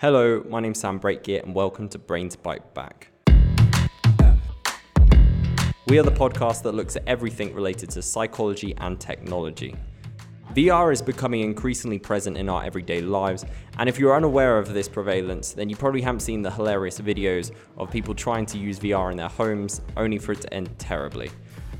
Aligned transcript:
Hello, 0.00 0.42
my 0.48 0.60
name's 0.60 0.80
Sam 0.80 0.96
Brake 0.96 1.24
Guia 1.24 1.42
and 1.42 1.54
welcome 1.54 1.86
to 1.90 1.98
Brains 1.98 2.34
Byte 2.34 2.72
Back. 2.72 3.10
We 5.88 5.98
are 5.98 6.02
the 6.02 6.10
podcast 6.10 6.62
that 6.62 6.72
looks 6.72 6.96
at 6.96 7.02
everything 7.06 7.52
related 7.52 7.90
to 7.90 8.00
psychology 8.00 8.74
and 8.78 8.98
technology. 8.98 9.76
VR 10.54 10.90
is 10.90 11.02
becoming 11.02 11.42
increasingly 11.42 11.98
present 11.98 12.38
in 12.38 12.48
our 12.48 12.64
everyday 12.64 13.02
lives, 13.02 13.44
and 13.76 13.90
if 13.90 13.98
you're 13.98 14.16
unaware 14.16 14.56
of 14.56 14.72
this 14.72 14.88
prevalence, 14.88 15.52
then 15.52 15.68
you 15.68 15.76
probably 15.76 16.00
haven't 16.00 16.20
seen 16.20 16.40
the 16.40 16.50
hilarious 16.50 16.98
videos 16.98 17.54
of 17.76 17.90
people 17.90 18.14
trying 18.14 18.46
to 18.46 18.56
use 18.56 18.78
VR 18.78 19.10
in 19.10 19.18
their 19.18 19.28
homes, 19.28 19.82
only 19.98 20.16
for 20.16 20.32
it 20.32 20.40
to 20.40 20.54
end 20.54 20.70
terribly. 20.78 21.30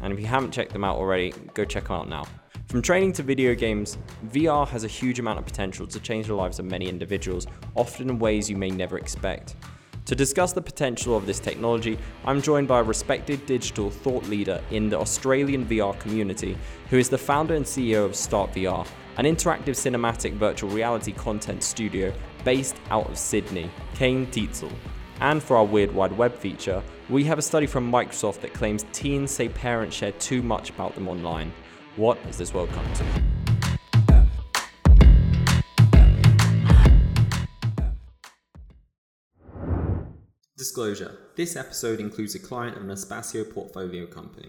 And 0.02 0.12
if 0.12 0.20
you 0.20 0.26
haven't 0.26 0.50
checked 0.50 0.74
them 0.74 0.84
out 0.84 0.96
already, 0.96 1.32
go 1.54 1.64
check 1.64 1.84
them 1.84 1.96
out 1.96 2.08
now. 2.10 2.24
From 2.70 2.82
training 2.82 3.14
to 3.14 3.24
video 3.24 3.56
games, 3.56 3.98
VR 4.28 4.64
has 4.68 4.84
a 4.84 4.86
huge 4.86 5.18
amount 5.18 5.40
of 5.40 5.44
potential 5.44 5.88
to 5.88 5.98
change 5.98 6.28
the 6.28 6.36
lives 6.36 6.60
of 6.60 6.66
many 6.66 6.88
individuals, 6.88 7.48
often 7.74 8.08
in 8.08 8.20
ways 8.20 8.48
you 8.48 8.54
may 8.54 8.70
never 8.70 8.96
expect. 8.96 9.56
To 10.04 10.14
discuss 10.14 10.52
the 10.52 10.62
potential 10.62 11.16
of 11.16 11.26
this 11.26 11.40
technology, 11.40 11.98
I'm 12.24 12.40
joined 12.40 12.68
by 12.68 12.78
a 12.78 12.84
respected 12.84 13.44
digital 13.44 13.90
thought 13.90 14.24
leader 14.28 14.62
in 14.70 14.88
the 14.88 15.00
Australian 15.00 15.66
VR 15.66 15.98
community, 15.98 16.56
who 16.90 16.98
is 16.98 17.08
the 17.08 17.18
founder 17.18 17.56
and 17.56 17.64
CEO 17.64 18.04
of 18.04 18.14
Start 18.14 18.52
VR, 18.52 18.86
an 19.16 19.24
interactive 19.24 19.74
cinematic 19.74 20.34
virtual 20.34 20.70
reality 20.70 21.10
content 21.10 21.64
studio 21.64 22.12
based 22.44 22.76
out 22.90 23.10
of 23.10 23.18
Sydney, 23.18 23.68
Kain 23.96 24.28
Tietzel. 24.28 24.70
And 25.20 25.42
for 25.42 25.56
our 25.56 25.64
Weird 25.64 25.92
Wide 25.92 26.16
Web 26.16 26.36
feature, 26.36 26.84
we 27.08 27.24
have 27.24 27.40
a 27.40 27.42
study 27.42 27.66
from 27.66 27.90
Microsoft 27.90 28.42
that 28.42 28.54
claims 28.54 28.86
teens 28.92 29.32
say 29.32 29.48
parents 29.48 29.96
share 29.96 30.12
too 30.12 30.40
much 30.40 30.70
about 30.70 30.94
them 30.94 31.08
online. 31.08 31.52
What 32.00 32.16
has 32.20 32.38
this 32.38 32.54
world 32.54 32.70
come 32.70 32.86
to? 32.94 33.04
Disclosure 40.56 41.18
This 41.36 41.56
episode 41.56 42.00
includes 42.00 42.34
a 42.34 42.38
client 42.38 42.78
of 42.78 42.84
an 42.84 42.88
Espacio 42.88 43.44
portfolio 43.52 44.06
company. 44.06 44.48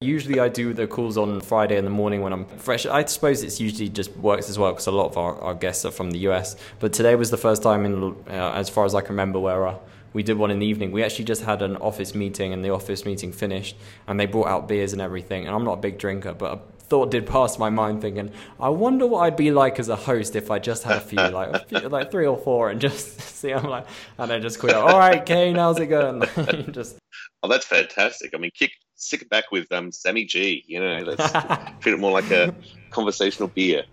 Usually, 0.00 0.40
I 0.40 0.48
do 0.48 0.72
the 0.72 0.88
calls 0.88 1.16
on 1.16 1.40
Friday 1.40 1.76
in 1.76 1.84
the 1.84 1.90
morning 1.90 2.22
when 2.22 2.32
I'm 2.32 2.46
fresh. 2.46 2.84
I 2.84 3.04
suppose 3.04 3.44
it's 3.44 3.60
usually 3.60 3.88
just 3.88 4.16
works 4.16 4.50
as 4.50 4.58
well 4.58 4.72
because 4.72 4.88
a 4.88 4.90
lot 4.90 5.06
of 5.06 5.16
our, 5.16 5.40
our 5.40 5.54
guests 5.54 5.84
are 5.84 5.92
from 5.92 6.10
the 6.10 6.18
US. 6.30 6.56
But 6.80 6.92
today 6.92 7.14
was 7.14 7.30
the 7.30 7.36
first 7.36 7.62
time, 7.62 7.84
in 7.84 8.16
uh, 8.28 8.52
as 8.54 8.68
far 8.68 8.84
as 8.84 8.96
I 8.96 9.02
can 9.02 9.10
remember, 9.10 9.38
where 9.38 9.68
uh, 9.68 9.76
we 10.18 10.24
did 10.24 10.36
one 10.36 10.50
in 10.50 10.58
the 10.58 10.66
evening. 10.66 10.90
We 10.90 11.04
actually 11.04 11.26
just 11.26 11.42
had 11.42 11.62
an 11.62 11.76
office 11.76 12.12
meeting, 12.12 12.52
and 12.52 12.64
the 12.64 12.70
office 12.70 13.04
meeting 13.04 13.30
finished, 13.30 13.76
and 14.08 14.18
they 14.18 14.26
brought 14.26 14.48
out 14.48 14.66
beers 14.66 14.92
and 14.92 15.00
everything. 15.00 15.46
And 15.46 15.54
I'm 15.54 15.62
not 15.62 15.74
a 15.74 15.80
big 15.80 15.96
drinker, 15.96 16.34
but 16.34 16.54
a 16.54 16.60
thought 16.86 17.12
did 17.12 17.24
pass 17.24 17.56
my 17.56 17.70
mind, 17.70 18.00
thinking, 18.00 18.32
I 18.58 18.68
wonder 18.70 19.06
what 19.06 19.20
I'd 19.20 19.36
be 19.36 19.52
like 19.52 19.78
as 19.78 19.88
a 19.88 19.94
host 19.94 20.34
if 20.34 20.50
I 20.50 20.58
just 20.58 20.82
had 20.82 20.96
a 20.96 21.00
few, 21.00 21.18
like 21.28 21.54
a 21.54 21.64
few, 21.66 21.88
like 21.88 22.10
three 22.10 22.26
or 22.26 22.36
four, 22.36 22.68
and 22.68 22.80
just 22.80 23.20
see. 23.38 23.52
I'm 23.52 23.70
like, 23.70 23.86
and 24.18 24.32
I 24.32 24.40
just 24.40 24.58
quit. 24.58 24.74
All 24.74 24.98
right, 24.98 25.24
Kain, 25.24 25.54
how's 25.54 25.78
it 25.78 25.86
going? 25.86 26.22
just. 26.72 26.98
Oh, 27.44 27.48
that's 27.48 27.66
fantastic. 27.66 28.32
I 28.34 28.38
mean, 28.38 28.50
kick 28.58 28.72
stick 28.96 29.22
it 29.22 29.30
back 29.30 29.52
with 29.52 29.70
um, 29.70 29.92
Sammy 29.92 30.24
G. 30.24 30.64
You 30.66 30.80
know, 30.80 30.98
let's 31.06 31.30
treat 31.78 31.92
it 31.92 32.00
more 32.00 32.10
like 32.10 32.32
a 32.32 32.52
conversational 32.90 33.46
beer. 33.46 33.84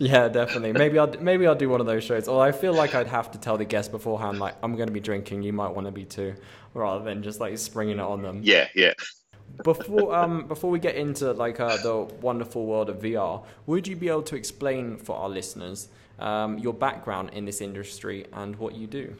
Yeah, 0.00 0.28
definitely. 0.28 0.72
Maybe 0.72 0.98
I'll 0.98 1.14
maybe 1.20 1.46
I'll 1.46 1.54
do 1.54 1.68
one 1.68 1.80
of 1.80 1.86
those 1.86 2.02
shows. 2.02 2.26
Or 2.26 2.42
I 2.42 2.52
feel 2.52 2.72
like 2.72 2.94
I'd 2.94 3.06
have 3.06 3.30
to 3.32 3.38
tell 3.38 3.58
the 3.58 3.66
guests 3.66 3.90
beforehand, 3.90 4.38
like 4.38 4.56
I'm 4.62 4.74
going 4.74 4.88
to 4.88 4.92
be 4.92 5.00
drinking. 5.00 5.42
You 5.42 5.52
might 5.52 5.74
want 5.74 5.86
to 5.86 5.90
be 5.90 6.06
too, 6.06 6.34
rather 6.72 7.04
than 7.04 7.22
just 7.22 7.38
like 7.38 7.56
springing 7.58 7.98
it 7.98 8.02
on 8.02 8.22
them. 8.22 8.40
Yeah, 8.42 8.68
yeah. 8.74 8.94
before 9.62 10.14
um 10.20 10.48
before 10.48 10.70
we 10.70 10.78
get 10.78 10.94
into 10.94 11.32
like 11.32 11.60
uh, 11.60 11.76
the 11.76 12.08
wonderful 12.22 12.64
world 12.64 12.88
of 12.88 13.00
VR, 13.00 13.44
would 13.66 13.86
you 13.86 13.94
be 13.94 14.08
able 14.08 14.22
to 14.22 14.36
explain 14.36 14.96
for 14.96 15.16
our 15.16 15.28
listeners 15.28 15.88
um, 16.18 16.58
your 16.58 16.72
background 16.72 17.30
in 17.34 17.44
this 17.44 17.60
industry 17.60 18.26
and 18.32 18.56
what 18.56 18.74
you 18.74 18.86
do? 18.86 19.14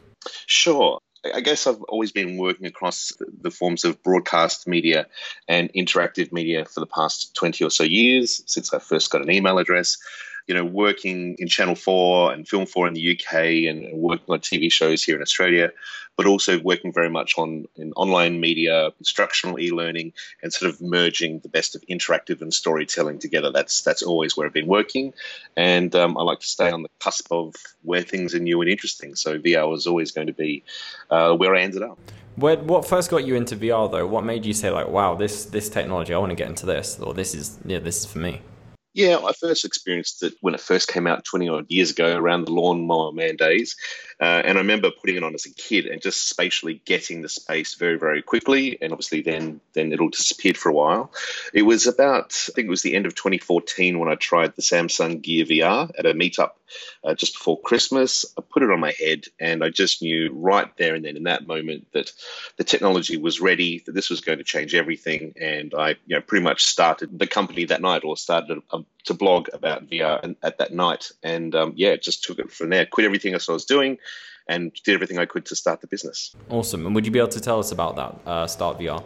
Sure. 0.47 0.99
I 1.35 1.41
guess 1.41 1.67
I've 1.67 1.83
always 1.83 2.11
been 2.11 2.37
working 2.37 2.65
across 2.65 3.13
the 3.19 3.51
forms 3.51 3.85
of 3.85 4.01
broadcast 4.01 4.67
media 4.67 5.05
and 5.47 5.71
interactive 5.73 6.31
media 6.31 6.65
for 6.65 6.79
the 6.79 6.87
past 6.87 7.35
20 7.35 7.63
or 7.63 7.69
so 7.69 7.83
years 7.83 8.41
since 8.47 8.73
I 8.73 8.79
first 8.79 9.11
got 9.11 9.21
an 9.21 9.29
email 9.29 9.59
address. 9.59 9.99
You 10.47 10.55
know, 10.55 10.65
working 10.65 11.35
in 11.39 11.47
Channel 11.47 11.75
4 11.75 12.33
and 12.33 12.47
Film 12.47 12.65
4 12.65 12.87
in 12.87 12.93
the 12.93 13.11
UK 13.17 13.69
and 13.69 13.91
working 13.93 14.25
on 14.29 14.39
TV 14.39 14.71
shows 14.71 15.03
here 15.03 15.15
in 15.15 15.21
Australia, 15.21 15.71
but 16.17 16.25
also 16.25 16.59
working 16.59 16.93
very 16.93 17.09
much 17.09 17.37
on 17.37 17.65
in 17.75 17.93
online 17.93 18.39
media, 18.39 18.91
instructional 18.99 19.59
e-learning, 19.59 20.13
and 20.43 20.53
sort 20.53 20.71
of 20.71 20.81
merging 20.81 21.39
the 21.39 21.49
best 21.49 21.75
of 21.75 21.81
interactive 21.89 22.41
and 22.41 22.53
storytelling 22.53 23.19
together. 23.19 23.51
That's 23.51 23.81
that's 23.81 24.03
always 24.03 24.35
where 24.35 24.47
I've 24.47 24.53
been 24.53 24.67
working, 24.67 25.13
and 25.55 25.95
um, 25.95 26.17
I 26.17 26.23
like 26.23 26.39
to 26.39 26.47
stay 26.47 26.69
on 26.69 26.83
the 26.83 26.89
cusp 26.99 27.31
of 27.31 27.55
where 27.83 28.01
things 28.01 28.35
are 28.35 28.39
new 28.39 28.61
and 28.61 28.69
interesting. 28.69 29.15
So 29.15 29.39
VR 29.39 29.69
was 29.69 29.87
always 29.87 30.11
going 30.11 30.27
to 30.27 30.33
be 30.33 30.63
uh, 31.09 31.35
where 31.35 31.55
I 31.55 31.61
ended 31.61 31.83
up. 31.83 31.97
What 32.35 32.87
first 32.87 33.11
got 33.11 33.25
you 33.25 33.35
into 33.35 33.55
VR 33.55 33.91
though? 33.91 34.07
What 34.07 34.23
made 34.23 34.45
you 34.45 34.53
say 34.53 34.69
like, 34.69 34.87
"Wow, 34.87 35.15
this 35.15 35.45
this 35.45 35.69
technology, 35.69 36.13
I 36.13 36.17
want 36.17 36.31
to 36.31 36.35
get 36.35 36.47
into 36.47 36.65
this," 36.65 36.99
or 36.99 37.13
"This 37.13 37.35
is 37.35 37.59
yeah, 37.65 37.79
this 37.79 37.99
is 37.99 38.05
for 38.05 38.19
me." 38.19 38.41
Yeah, 38.93 39.19
I 39.25 39.31
first 39.33 39.63
experienced 39.63 40.21
it 40.21 40.33
when 40.41 40.53
it 40.53 40.59
first 40.59 40.89
came 40.89 41.07
out 41.07 41.23
20 41.23 41.47
odd 41.47 41.65
years 41.69 41.91
ago 41.91 42.15
around 42.15 42.45
the 42.45 42.51
Lawnmower 42.51 43.13
Man 43.13 43.37
days. 43.37 43.75
Uh, 44.21 44.41
and 44.45 44.57
I 44.57 44.61
remember 44.61 44.91
putting 44.91 45.15
it 45.15 45.23
on 45.23 45.33
as 45.33 45.47
a 45.47 45.53
kid 45.53 45.87
and 45.87 45.99
just 45.99 46.29
spatially 46.29 46.79
getting 46.85 47.23
the 47.23 47.29
space 47.29 47.73
very, 47.73 47.97
very 47.97 48.21
quickly. 48.21 48.77
And 48.79 48.91
obviously, 48.91 49.21
then 49.21 49.61
then 49.73 49.91
it 49.91 49.99
all 49.99 50.09
disappeared 50.09 50.57
for 50.57 50.69
a 50.69 50.73
while. 50.73 51.11
It 51.53 51.63
was 51.63 51.87
about, 51.87 52.33
I 52.49 52.51
think 52.53 52.67
it 52.67 52.69
was 52.69 52.83
the 52.83 52.95
end 52.95 53.07
of 53.07 53.15
2014 53.15 53.97
when 53.97 54.09
I 54.09 54.15
tried 54.15 54.55
the 54.55 54.61
Samsung 54.61 55.21
Gear 55.21 55.45
VR 55.45 55.91
at 55.97 56.05
a 56.05 56.13
meetup 56.13 56.51
uh, 57.03 57.15
just 57.15 57.33
before 57.33 57.59
Christmas. 57.61 58.25
I 58.37 58.43
put 58.47 58.63
it 58.63 58.69
on 58.69 58.79
my 58.79 58.93
head 58.99 59.25
and 59.39 59.63
I 59.63 59.69
just 59.69 60.01
knew 60.01 60.31
right 60.33 60.69
there 60.77 60.93
and 60.93 61.03
then 61.03 61.17
in 61.17 61.23
that 61.23 61.47
moment 61.47 61.87
that 61.93 62.11
the 62.57 62.63
technology 62.63 63.17
was 63.17 63.41
ready, 63.41 63.81
that 63.85 63.93
this 63.93 64.09
was 64.09 64.21
going 64.21 64.37
to 64.37 64.43
change 64.43 64.75
everything. 64.75 65.33
And 65.41 65.73
I 65.73 65.91
you 66.05 66.15
know, 66.15 66.21
pretty 66.21 66.43
much 66.43 66.65
started 66.65 67.17
the 67.17 67.27
company 67.27 67.65
that 67.65 67.81
night 67.81 68.03
or 68.03 68.17
started 68.17 68.61
a, 68.71 68.79
to 69.05 69.13
blog 69.13 69.49
about 69.53 69.87
VR 69.87 70.35
at 70.43 70.57
that 70.57 70.73
night. 70.73 71.11
And 71.23 71.55
um, 71.55 71.73
yeah, 71.75 71.95
just 71.95 72.23
took 72.23 72.39
it 72.39 72.51
from 72.51 72.69
there, 72.69 72.85
quit 72.85 73.05
everything 73.05 73.33
else 73.33 73.49
I 73.49 73.53
was 73.53 73.65
doing 73.65 73.97
and 74.47 74.73
did 74.83 74.93
everything 74.93 75.17
I 75.17 75.25
could 75.25 75.45
to 75.47 75.55
start 75.55 75.81
the 75.81 75.87
business. 75.87 76.35
Awesome. 76.49 76.85
And 76.85 76.95
would 76.95 77.05
you 77.05 77.11
be 77.11 77.19
able 77.19 77.29
to 77.29 77.39
tell 77.39 77.59
us 77.59 77.71
about 77.71 77.95
that, 77.95 78.29
uh, 78.29 78.47
Start 78.47 78.79
VR? 78.79 79.03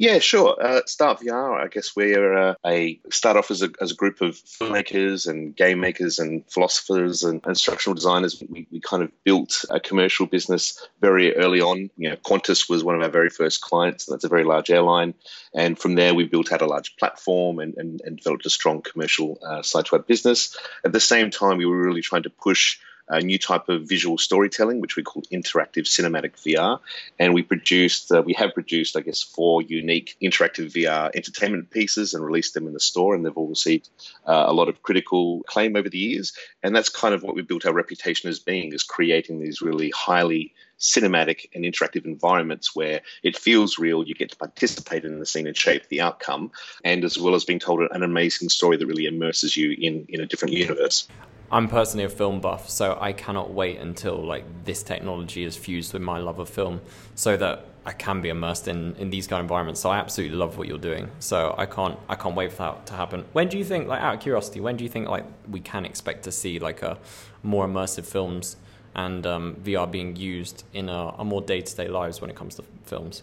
Yeah, 0.00 0.18
sure. 0.18 0.56
Uh, 0.58 0.80
Start 0.86 1.20
VR, 1.20 1.62
I 1.62 1.68
guess 1.68 1.94
we're 1.94 2.32
uh, 2.32 2.54
a 2.64 2.98
start 3.10 3.36
off 3.36 3.50
as 3.50 3.60
a, 3.60 3.68
as 3.82 3.90
a 3.90 3.94
group 3.94 4.22
of 4.22 4.30
filmmakers 4.34 5.28
and 5.28 5.54
game 5.54 5.78
makers 5.78 6.18
and 6.18 6.42
philosophers 6.50 7.22
and 7.22 7.44
instructional 7.46 7.96
designers. 7.96 8.42
We, 8.48 8.66
we 8.72 8.80
kind 8.80 9.02
of 9.02 9.12
built 9.24 9.66
a 9.68 9.78
commercial 9.78 10.24
business 10.24 10.88
very 11.02 11.36
early 11.36 11.60
on. 11.60 11.90
You 11.98 12.08
know, 12.08 12.16
Qantas 12.16 12.66
was 12.66 12.82
one 12.82 12.94
of 12.94 13.02
our 13.02 13.10
very 13.10 13.28
first 13.28 13.60
clients. 13.60 14.08
And 14.08 14.14
that's 14.14 14.24
a 14.24 14.28
very 14.28 14.44
large 14.44 14.70
airline. 14.70 15.12
And 15.52 15.78
from 15.78 15.96
there, 15.96 16.14
we 16.14 16.24
built 16.24 16.50
out 16.50 16.62
a 16.62 16.66
large 16.66 16.96
platform 16.96 17.58
and, 17.58 17.74
and, 17.76 18.00
and 18.02 18.16
developed 18.16 18.46
a 18.46 18.50
strong 18.50 18.80
commercial 18.80 19.38
uh, 19.46 19.60
side 19.60 19.84
to 19.84 19.96
our 19.96 20.02
business. 20.02 20.56
At 20.82 20.92
the 20.92 21.00
same 21.00 21.30
time, 21.30 21.58
we 21.58 21.66
were 21.66 21.76
really 21.76 22.00
trying 22.00 22.22
to 22.22 22.30
push 22.30 22.78
a 23.10 23.20
new 23.20 23.38
type 23.38 23.68
of 23.68 23.82
visual 23.82 24.16
storytelling, 24.16 24.80
which 24.80 24.96
we 24.96 25.02
call 25.02 25.22
interactive 25.32 25.84
cinematic 25.84 26.32
VR. 26.44 26.78
And 27.18 27.34
we 27.34 27.42
produced, 27.42 28.10
uh, 28.12 28.22
we 28.24 28.32
have 28.34 28.54
produced, 28.54 28.96
I 28.96 29.00
guess, 29.00 29.20
four 29.22 29.62
unique 29.62 30.16
interactive 30.22 30.72
VR 30.72 31.10
entertainment 31.14 31.70
pieces 31.70 32.14
and 32.14 32.24
released 32.24 32.54
them 32.54 32.66
in 32.66 32.72
the 32.72 32.80
store. 32.80 33.14
And 33.14 33.24
they've 33.24 33.36
all 33.36 33.48
received 33.48 33.90
uh, 34.26 34.44
a 34.46 34.52
lot 34.52 34.68
of 34.68 34.82
critical 34.82 35.40
acclaim 35.40 35.76
over 35.76 35.88
the 35.88 35.98
years. 35.98 36.32
And 36.62 36.74
that's 36.74 36.88
kind 36.88 37.12
of 37.12 37.22
what 37.22 37.34
we 37.34 37.42
built 37.42 37.66
our 37.66 37.72
reputation 37.72 38.30
as 38.30 38.38
being, 38.38 38.72
is 38.72 38.84
creating 38.84 39.40
these 39.40 39.60
really 39.60 39.90
highly 39.90 40.54
cinematic 40.78 41.46
and 41.54 41.64
interactive 41.64 42.06
environments 42.06 42.74
where 42.74 43.02
it 43.22 43.36
feels 43.36 43.78
real. 43.78 44.06
You 44.06 44.14
get 44.14 44.30
to 44.30 44.36
participate 44.36 45.04
in 45.04 45.18
the 45.18 45.26
scene 45.26 45.46
and 45.46 45.56
shape 45.56 45.88
the 45.88 46.00
outcome, 46.00 46.52
and 46.84 47.04
as 47.04 47.18
well 47.18 47.34
as 47.34 47.44
being 47.44 47.58
told 47.58 47.80
an 47.90 48.02
amazing 48.02 48.48
story 48.48 48.76
that 48.76 48.86
really 48.86 49.06
immerses 49.06 49.56
you 49.56 49.72
in, 49.72 50.06
in 50.08 50.20
a 50.20 50.26
different 50.26 50.54
universe. 50.54 51.06
I'm 51.52 51.66
personally 51.66 52.04
a 52.04 52.08
film 52.08 52.40
buff, 52.40 52.70
so 52.70 52.96
I 53.00 53.12
cannot 53.12 53.52
wait 53.52 53.78
until 53.78 54.16
like 54.16 54.44
this 54.64 54.82
technology 54.84 55.42
is 55.42 55.56
fused 55.56 55.92
with 55.92 56.02
my 56.02 56.18
love 56.18 56.38
of 56.38 56.48
film, 56.48 56.80
so 57.16 57.36
that 57.36 57.66
I 57.84 57.92
can 57.92 58.20
be 58.20 58.28
immersed 58.28 58.68
in, 58.68 58.94
in 58.96 59.10
these 59.10 59.26
kind 59.26 59.40
of 59.40 59.44
environments. 59.44 59.80
So 59.80 59.90
I 59.90 59.98
absolutely 59.98 60.36
love 60.36 60.58
what 60.58 60.68
you're 60.68 60.78
doing. 60.78 61.10
So 61.18 61.54
I 61.58 61.66
can't 61.66 61.98
I 62.08 62.14
can't 62.14 62.36
wait 62.36 62.52
for 62.52 62.62
that 62.62 62.86
to 62.86 62.94
happen. 62.94 63.24
When 63.32 63.48
do 63.48 63.58
you 63.58 63.64
think, 63.64 63.88
like 63.88 64.00
out 64.00 64.14
of 64.14 64.20
curiosity, 64.20 64.60
when 64.60 64.76
do 64.76 64.84
you 64.84 64.90
think 64.90 65.08
like 65.08 65.24
we 65.50 65.60
can 65.60 65.84
expect 65.84 66.22
to 66.24 66.32
see 66.32 66.60
like 66.60 66.82
a 66.82 66.98
more 67.42 67.66
immersive 67.66 68.04
films 68.04 68.56
and 68.94 69.26
um, 69.26 69.56
VR 69.64 69.90
being 69.90 70.14
used 70.16 70.64
in 70.72 70.88
a, 70.88 71.14
a 71.18 71.24
more 71.24 71.42
day 71.42 71.62
to 71.62 71.76
day 71.76 71.88
lives 71.88 72.20
when 72.20 72.30
it 72.30 72.36
comes 72.36 72.54
to 72.56 72.64
films? 72.84 73.22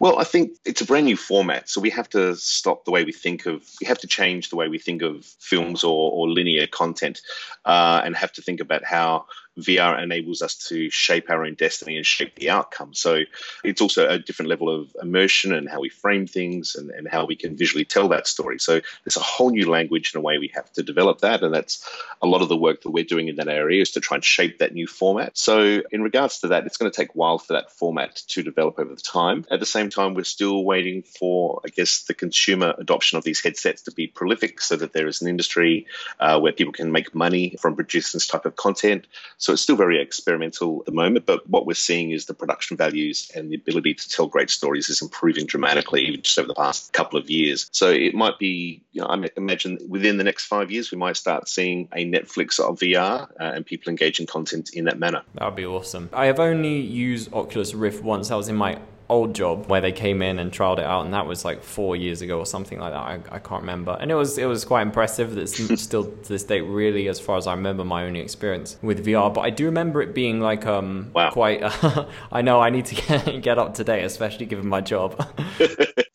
Well, 0.00 0.18
I 0.18 0.24
think 0.24 0.56
it's 0.64 0.80
a 0.80 0.86
brand 0.86 1.04
new 1.04 1.16
format, 1.16 1.68
so 1.68 1.78
we 1.78 1.90
have 1.90 2.08
to 2.10 2.34
stop 2.34 2.86
the 2.86 2.90
way 2.90 3.04
we 3.04 3.12
think 3.12 3.44
of. 3.44 3.62
We 3.82 3.86
have 3.86 3.98
to 3.98 4.06
change 4.06 4.48
the 4.48 4.56
way 4.56 4.66
we 4.66 4.78
think 4.78 5.02
of 5.02 5.26
films 5.38 5.84
or, 5.84 6.10
or 6.12 6.26
linear 6.26 6.66
content, 6.66 7.20
uh, 7.66 8.00
and 8.02 8.16
have 8.16 8.32
to 8.32 8.42
think 8.42 8.60
about 8.60 8.82
how 8.82 9.26
VR 9.58 10.02
enables 10.02 10.42
us 10.42 10.54
to 10.68 10.90
shape 10.90 11.28
our 11.30 11.44
own 11.44 11.54
destiny 11.54 11.96
and 11.96 12.06
shape 12.06 12.34
the 12.36 12.50
outcome. 12.50 12.94
So 12.94 13.20
it's 13.64 13.80
also 13.80 14.08
a 14.08 14.18
different 14.18 14.48
level 14.48 14.68
of 14.68 14.94
immersion 15.02 15.52
and 15.54 15.68
how 15.68 15.80
we 15.80 15.88
frame 15.88 16.26
things 16.26 16.76
and, 16.76 16.90
and 16.90 17.08
how 17.08 17.26
we 17.26 17.36
can 17.36 17.56
visually 17.56 17.84
tell 17.84 18.08
that 18.08 18.26
story. 18.26 18.58
So 18.58 18.80
there's 19.04 19.16
a 19.16 19.20
whole 19.20 19.50
new 19.50 19.68
language 19.70 20.12
and 20.14 20.20
a 20.20 20.24
way 20.24 20.38
we 20.38 20.50
have 20.54 20.72
to 20.72 20.82
develop 20.82 21.20
that. 21.20 21.42
And 21.42 21.52
that's 21.52 21.86
a 22.22 22.26
lot 22.26 22.42
of 22.42 22.48
the 22.48 22.56
work 22.56 22.82
that 22.82 22.90
we're 22.90 23.04
doing 23.04 23.28
in 23.28 23.36
that 23.36 23.48
area 23.48 23.82
is 23.82 23.92
to 23.92 24.00
try 24.00 24.16
and 24.16 24.24
shape 24.24 24.58
that 24.58 24.72
new 24.72 24.86
format. 24.86 25.36
So 25.36 25.82
in 25.90 26.02
regards 26.02 26.40
to 26.40 26.48
that, 26.48 26.66
it's 26.66 26.76
going 26.76 26.90
to 26.90 26.96
take 26.96 27.10
a 27.10 27.18
while 27.18 27.38
for 27.38 27.54
that 27.54 27.72
format 27.72 28.16
to 28.28 28.42
develop 28.42 28.78
over 28.78 28.94
the 28.94 29.00
time. 29.00 29.44
At 29.50 29.60
the 29.60 29.66
same 29.66 29.90
time, 29.90 30.14
we're 30.14 30.24
still 30.24 30.64
waiting 30.64 31.02
for, 31.02 31.60
I 31.64 31.68
guess, 31.68 32.02
the 32.02 32.14
consumer 32.14 32.74
adoption 32.78 33.18
of 33.18 33.24
these 33.24 33.42
headsets 33.42 33.82
to 33.82 33.92
be 33.92 34.06
prolific 34.06 34.60
so 34.60 34.76
that 34.76 34.92
there 34.92 35.08
is 35.08 35.22
an 35.22 35.28
industry 35.28 35.86
uh, 36.18 36.38
where 36.38 36.52
people 36.52 36.72
can 36.72 36.92
make 36.92 37.14
money 37.14 37.56
from 37.60 37.74
producing 37.74 38.18
this 38.18 38.26
type 38.26 38.46
of 38.46 38.56
content. 38.56 39.06
So 39.40 39.54
it's 39.54 39.62
still 39.62 39.76
very 39.76 40.00
experimental 40.00 40.80
at 40.80 40.86
the 40.86 40.92
moment, 40.92 41.24
but 41.24 41.48
what 41.48 41.66
we're 41.66 41.74
seeing 41.74 42.10
is 42.10 42.26
the 42.26 42.34
production 42.34 42.76
values 42.76 43.30
and 43.34 43.50
the 43.50 43.56
ability 43.56 43.94
to 43.94 44.08
tell 44.08 44.26
great 44.26 44.50
stories 44.50 44.90
is 44.90 45.00
improving 45.00 45.46
dramatically 45.46 46.02
even 46.02 46.20
just 46.20 46.38
over 46.38 46.46
the 46.46 46.54
past 46.54 46.92
couple 46.92 47.18
of 47.18 47.30
years. 47.30 47.68
So 47.72 47.90
it 47.90 48.14
might 48.14 48.38
be, 48.38 48.82
you 48.92 49.00
know, 49.00 49.06
I 49.08 49.28
imagine 49.38 49.78
within 49.88 50.18
the 50.18 50.24
next 50.24 50.44
five 50.44 50.70
years, 50.70 50.92
we 50.92 50.98
might 50.98 51.16
start 51.16 51.48
seeing 51.48 51.88
a 51.92 52.04
Netflix 52.04 52.60
of 52.60 52.78
VR 52.80 53.22
uh, 53.22 53.28
and 53.38 53.64
people 53.64 53.88
engaging 53.88 54.26
content 54.26 54.70
in 54.74 54.84
that 54.84 54.98
manner. 54.98 55.22
That 55.34 55.46
would 55.46 55.56
be 55.56 55.64
awesome. 55.64 56.10
I 56.12 56.26
have 56.26 56.38
only 56.38 56.78
used 56.78 57.32
Oculus 57.32 57.72
Rift 57.72 58.04
once. 58.04 58.30
I 58.30 58.36
was 58.36 58.50
in 58.50 58.56
my 58.56 58.78
old 59.10 59.34
job 59.34 59.66
where 59.66 59.80
they 59.80 59.92
came 59.92 60.22
in 60.22 60.38
and 60.38 60.52
trialed 60.52 60.78
it 60.78 60.84
out, 60.84 61.04
and 61.04 61.12
that 61.12 61.26
was 61.26 61.44
like 61.44 61.62
four 61.62 61.96
years 61.96 62.22
ago 62.22 62.38
or 62.38 62.46
something 62.46 62.78
like 62.78 62.92
that. 62.92 62.98
I, 62.98 63.36
I 63.36 63.38
can't 63.38 63.62
remember, 63.62 63.96
and 64.00 64.10
it 64.10 64.14
was 64.14 64.38
it 64.38 64.46
was 64.46 64.64
quite 64.64 64.82
impressive. 64.82 65.34
That's 65.34 65.56
still 65.82 66.04
to 66.04 66.28
this 66.28 66.44
date, 66.44 66.62
really, 66.62 67.08
as 67.08 67.20
far 67.20 67.36
as 67.36 67.46
I 67.46 67.54
remember, 67.54 67.84
my 67.84 68.04
only 68.04 68.20
experience 68.20 68.78
with 68.82 69.04
VR. 69.04 69.32
But 69.32 69.42
I 69.42 69.50
do 69.50 69.66
remember 69.66 70.00
it 70.00 70.14
being 70.14 70.40
like 70.40 70.66
um 70.66 71.10
wow. 71.14 71.30
quite. 71.30 71.62
Uh, 71.62 72.06
I 72.32 72.42
know 72.42 72.60
I 72.60 72.70
need 72.70 72.86
to 72.86 72.94
get, 73.06 73.42
get 73.42 73.58
up 73.58 73.74
to 73.74 73.84
date, 73.84 74.04
especially 74.04 74.46
given 74.46 74.68
my 74.68 74.80
job. 74.80 75.20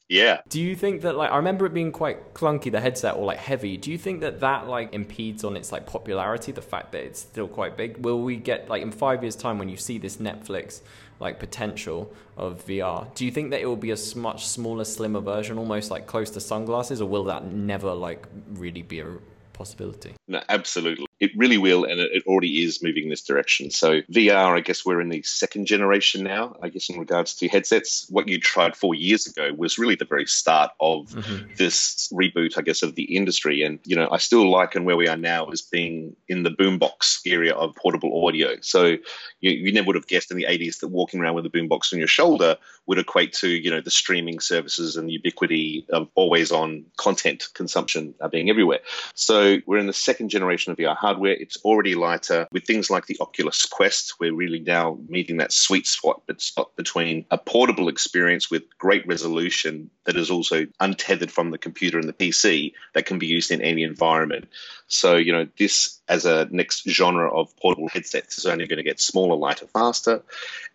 Yeah. 0.08 0.42
Do 0.48 0.62
you 0.62 0.76
think 0.76 1.02
that 1.02 1.16
like 1.16 1.32
I 1.32 1.38
remember 1.38 1.66
it 1.66 1.74
being 1.74 1.92
quite 1.92 2.34
clunky 2.34 2.72
the 2.72 2.80
headset 2.80 3.16
or 3.16 3.26
like 3.26 3.40
heavy. 3.40 3.76
Do 3.76 3.92
you 3.92 3.98
think 3.98 4.22
that 4.22 4.40
that 4.42 4.68
like 4.68 4.94
impedes 4.94 5.44
on 5.44 5.58
its 5.58 5.72
like 5.72 5.88
popularity 5.88 6.52
the 6.52 6.62
fact 6.62 6.92
that 6.92 7.04
it's 7.04 7.20
still 7.20 7.48
quite 7.48 7.76
big? 7.76 7.98
Will 8.06 8.22
we 8.22 8.38
get 8.38 8.70
like 8.70 8.84
in 8.84 8.92
5 8.92 9.24
years 9.24 9.36
time 9.36 9.58
when 9.58 9.68
you 9.68 9.78
see 9.78 9.98
this 9.98 10.18
Netflix 10.18 10.82
like 11.20 11.40
potential 11.40 12.12
of 12.38 12.66
VR. 12.66 13.14
Do 13.16 13.26
you 13.26 13.32
think 13.32 13.52
that 13.52 13.62
it 13.62 13.66
will 13.66 13.76
be 13.76 13.92
a 13.92 13.98
much 14.16 14.46
smaller, 14.46 14.84
slimmer 14.84 15.22
version, 15.22 15.58
almost 15.58 15.92
like 15.92 16.08
close 16.08 16.30
to 16.32 16.40
sunglasses, 16.40 17.02
or 17.02 17.10
will 17.10 17.26
that 17.26 17.46
never 17.46 17.94
like 17.94 18.28
really 18.54 18.82
be 18.82 19.00
a 19.00 19.08
possibility? 19.54 20.14
No, 20.28 20.42
absolutely. 20.50 21.05
It 21.22 21.32
really 21.38 21.58
will, 21.58 21.86
and 21.86 22.02
it 22.02 22.24
already 22.28 22.64
is 22.64 22.84
moving 22.84 23.04
in 23.04 23.10
this 23.10 23.22
direction. 23.22 23.72
So, 23.72 24.02
VR, 24.12 24.58
I 24.58 24.60
guess 24.60 24.86
we're 24.86 25.00
in 25.00 25.08
the 25.08 25.24
second 25.24 25.66
generation 25.66 26.24
now, 26.26 26.58
I 26.62 26.68
guess, 26.68 26.90
in 26.90 27.00
regards 27.00 27.34
to 27.36 27.48
headsets. 27.48 28.06
What 28.10 28.28
you 28.28 28.38
tried 28.38 28.76
four 28.76 28.94
years 28.94 29.26
ago 29.26 29.54
was 29.56 29.78
really 29.78 29.96
the 29.96 30.04
very 30.04 30.26
start 30.26 30.72
of 30.82 31.08
mm-hmm. 31.12 31.54
this 31.56 32.12
reboot, 32.14 32.58
I 32.58 32.64
guess, 32.64 32.84
of 32.84 32.96
the 32.96 33.16
industry. 33.16 33.64
And, 33.64 33.80
you 33.86 33.96
know, 33.96 34.10
I 34.12 34.18
still 34.18 34.50
liken 34.52 34.84
where 34.84 34.98
we 34.98 35.08
are 35.08 35.16
now 35.16 35.46
as 35.46 35.62
being 35.62 36.18
in 36.28 36.44
the 36.44 36.50
boombox 36.50 37.22
area 37.26 37.54
of 37.54 37.76
portable 37.76 38.28
audio. 38.28 38.58
So, 38.60 38.98
you, 39.40 39.52
you 39.52 39.72
never 39.72 39.88
would 39.88 39.96
have 39.96 40.08
guessed 40.08 40.32
in 40.32 40.38
the 40.38 40.48
80s 40.50 40.82
that 40.82 40.90
walking 40.90 41.22
around 41.22 41.36
with 41.36 41.46
a 41.46 41.50
boombox 41.50 41.94
on 41.94 42.00
your 42.00 42.10
shoulder 42.10 42.58
would 42.88 43.00
equate 43.00 43.32
to, 43.36 43.48
you 43.48 43.72
know, 43.72 43.80
the 43.80 43.90
streaming 43.90 44.42
services 44.42 44.98
and 44.98 45.08
the 45.08 45.14
ubiquity 45.14 45.86
of 45.92 46.10
always 46.16 46.52
on 46.52 46.84
content 46.98 47.48
consumption 47.54 48.14
being 48.32 48.50
everywhere. 48.50 48.80
So, 49.14 49.60
we're 49.66 49.78
in 49.78 49.88
the 49.88 49.94
second 49.94 50.28
generation 50.28 50.74
of 50.74 50.78
VR 50.78 51.05
hardware. 51.06 51.34
It's 51.34 51.58
already 51.64 51.94
lighter 51.94 52.48
with 52.52 52.66
things 52.66 52.90
like 52.90 53.06
the 53.06 53.18
Oculus 53.22 53.66
Quest. 53.66 54.16
We're 54.20 54.34
really 54.34 54.60
now 54.60 54.98
meeting 55.08 55.38
that 55.38 55.52
sweet 55.52 55.86
spot 55.86 56.24
between 56.76 57.26
a 57.30 57.38
portable 57.38 57.90
experience 57.90 58.50
with 58.50 58.64
great 58.80 59.06
resolution 59.06 59.92
that 60.06 60.18
is 60.18 60.32
also 60.32 60.66
untethered 60.80 61.32
from 61.32 61.52
the 61.52 61.60
computer 61.60 62.00
and 62.00 62.10
the 62.10 62.14
PC 62.14 62.74
that 62.96 63.06
can 63.06 63.20
be 63.20 63.28
used 63.28 63.52
in 63.52 63.62
any 63.62 63.84
environment. 63.84 64.48
So, 64.88 65.16
you 65.16 65.32
know, 65.32 65.48
this 65.60 66.02
as 66.08 66.26
a 66.26 66.48
next 66.50 66.90
genre 66.90 67.32
of 67.32 67.56
portable 67.58 67.90
headsets 67.90 68.40
is 68.40 68.46
only 68.46 68.68
going 68.68 68.78
to 68.78 68.84
get 68.84 69.00
smaller, 69.00 69.36
lighter, 69.36 69.68
faster. 69.68 70.24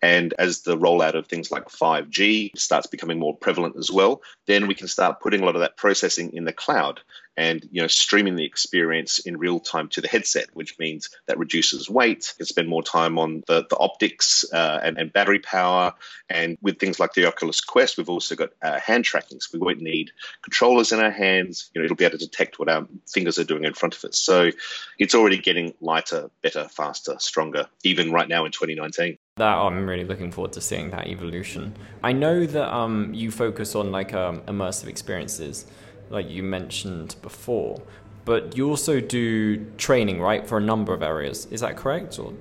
And 0.01 0.33
as 0.37 0.61
the 0.61 0.77
rollout 0.77 1.15
of 1.15 1.27
things 1.27 1.51
like 1.51 1.67
5G 1.67 2.57
starts 2.57 2.87
becoming 2.87 3.19
more 3.19 3.35
prevalent 3.35 3.75
as 3.77 3.91
well, 3.91 4.21
then 4.45 4.67
we 4.67 4.75
can 4.75 4.87
start 4.87 5.19
putting 5.19 5.41
a 5.41 5.45
lot 5.45 5.55
of 5.55 5.61
that 5.61 5.77
processing 5.77 6.33
in 6.33 6.45
the 6.45 6.53
cloud 6.53 7.01
and 7.37 7.67
you 7.71 7.81
know 7.81 7.87
streaming 7.87 8.35
the 8.35 8.45
experience 8.45 9.19
in 9.19 9.37
real 9.37 9.59
time 9.59 9.87
to 9.89 10.01
the 10.01 10.07
headset, 10.07 10.49
which 10.53 10.77
means 10.79 11.09
that 11.27 11.37
reduces 11.37 11.89
weight. 11.89 12.33
Can 12.37 12.45
spend 12.45 12.67
more 12.67 12.83
time 12.83 13.17
on 13.17 13.43
the, 13.47 13.65
the 13.69 13.77
optics 13.77 14.45
uh, 14.53 14.79
and, 14.83 14.97
and, 14.97 15.13
battery 15.13 15.39
power. 15.39 15.93
And 16.29 16.57
with 16.61 16.79
things 16.79 16.99
like 16.99 17.13
the 17.13 17.25
Oculus 17.25 17.61
Quest, 17.61 17.97
we've 17.97 18.09
also 18.09 18.35
got 18.35 18.49
uh, 18.61 18.79
hand 18.79 19.05
tracking, 19.05 19.39
so 19.39 19.49
we 19.53 19.59
won't 19.59 19.81
need 19.81 20.11
controllers 20.43 20.91
in 20.91 20.99
our 20.99 21.11
hands. 21.11 21.69
You 21.73 21.81
know, 21.81 21.85
it'll 21.85 21.97
be 21.97 22.05
able 22.05 22.17
to 22.17 22.25
detect 22.25 22.59
what 22.59 22.69
our 22.69 22.87
fingers 23.07 23.39
are 23.39 23.43
doing 23.43 23.65
in 23.65 23.73
front 23.73 23.95
of 23.95 24.03
us. 24.05 24.17
So 24.19 24.51
it's 24.99 25.15
already 25.15 25.37
getting 25.37 25.73
lighter, 25.81 26.29
better, 26.41 26.67
faster, 26.67 27.15
stronger, 27.19 27.67
even 27.83 28.11
right 28.11 28.27
now 28.27 28.45
in 28.45 28.51
2019 28.51 29.17
that 29.37 29.57
I'm 29.57 29.87
really 29.87 30.03
looking 30.03 30.31
forward 30.31 30.53
to 30.53 30.61
seeing 30.61 30.91
that 30.91 31.07
evolution. 31.07 31.75
I 32.03 32.11
know 32.11 32.45
that 32.45 32.71
um, 32.71 33.11
you 33.13 33.31
focus 33.31 33.75
on 33.75 33.91
like 33.91 34.13
um, 34.13 34.41
immersive 34.41 34.87
experiences 34.87 35.65
like 36.11 36.29
you 36.29 36.43
mentioned 36.43 37.15
before. 37.21 37.81
But 38.23 38.55
you 38.55 38.69
also 38.69 38.99
do 38.99 39.65
training, 39.77 40.21
right, 40.21 40.47
for 40.47 40.57
a 40.57 40.61
number 40.61 40.93
of 40.93 41.01
areas. 41.01 41.47
Is 41.47 41.61
that 41.61 41.77
correct? 41.77 42.19
Or? 42.19 42.33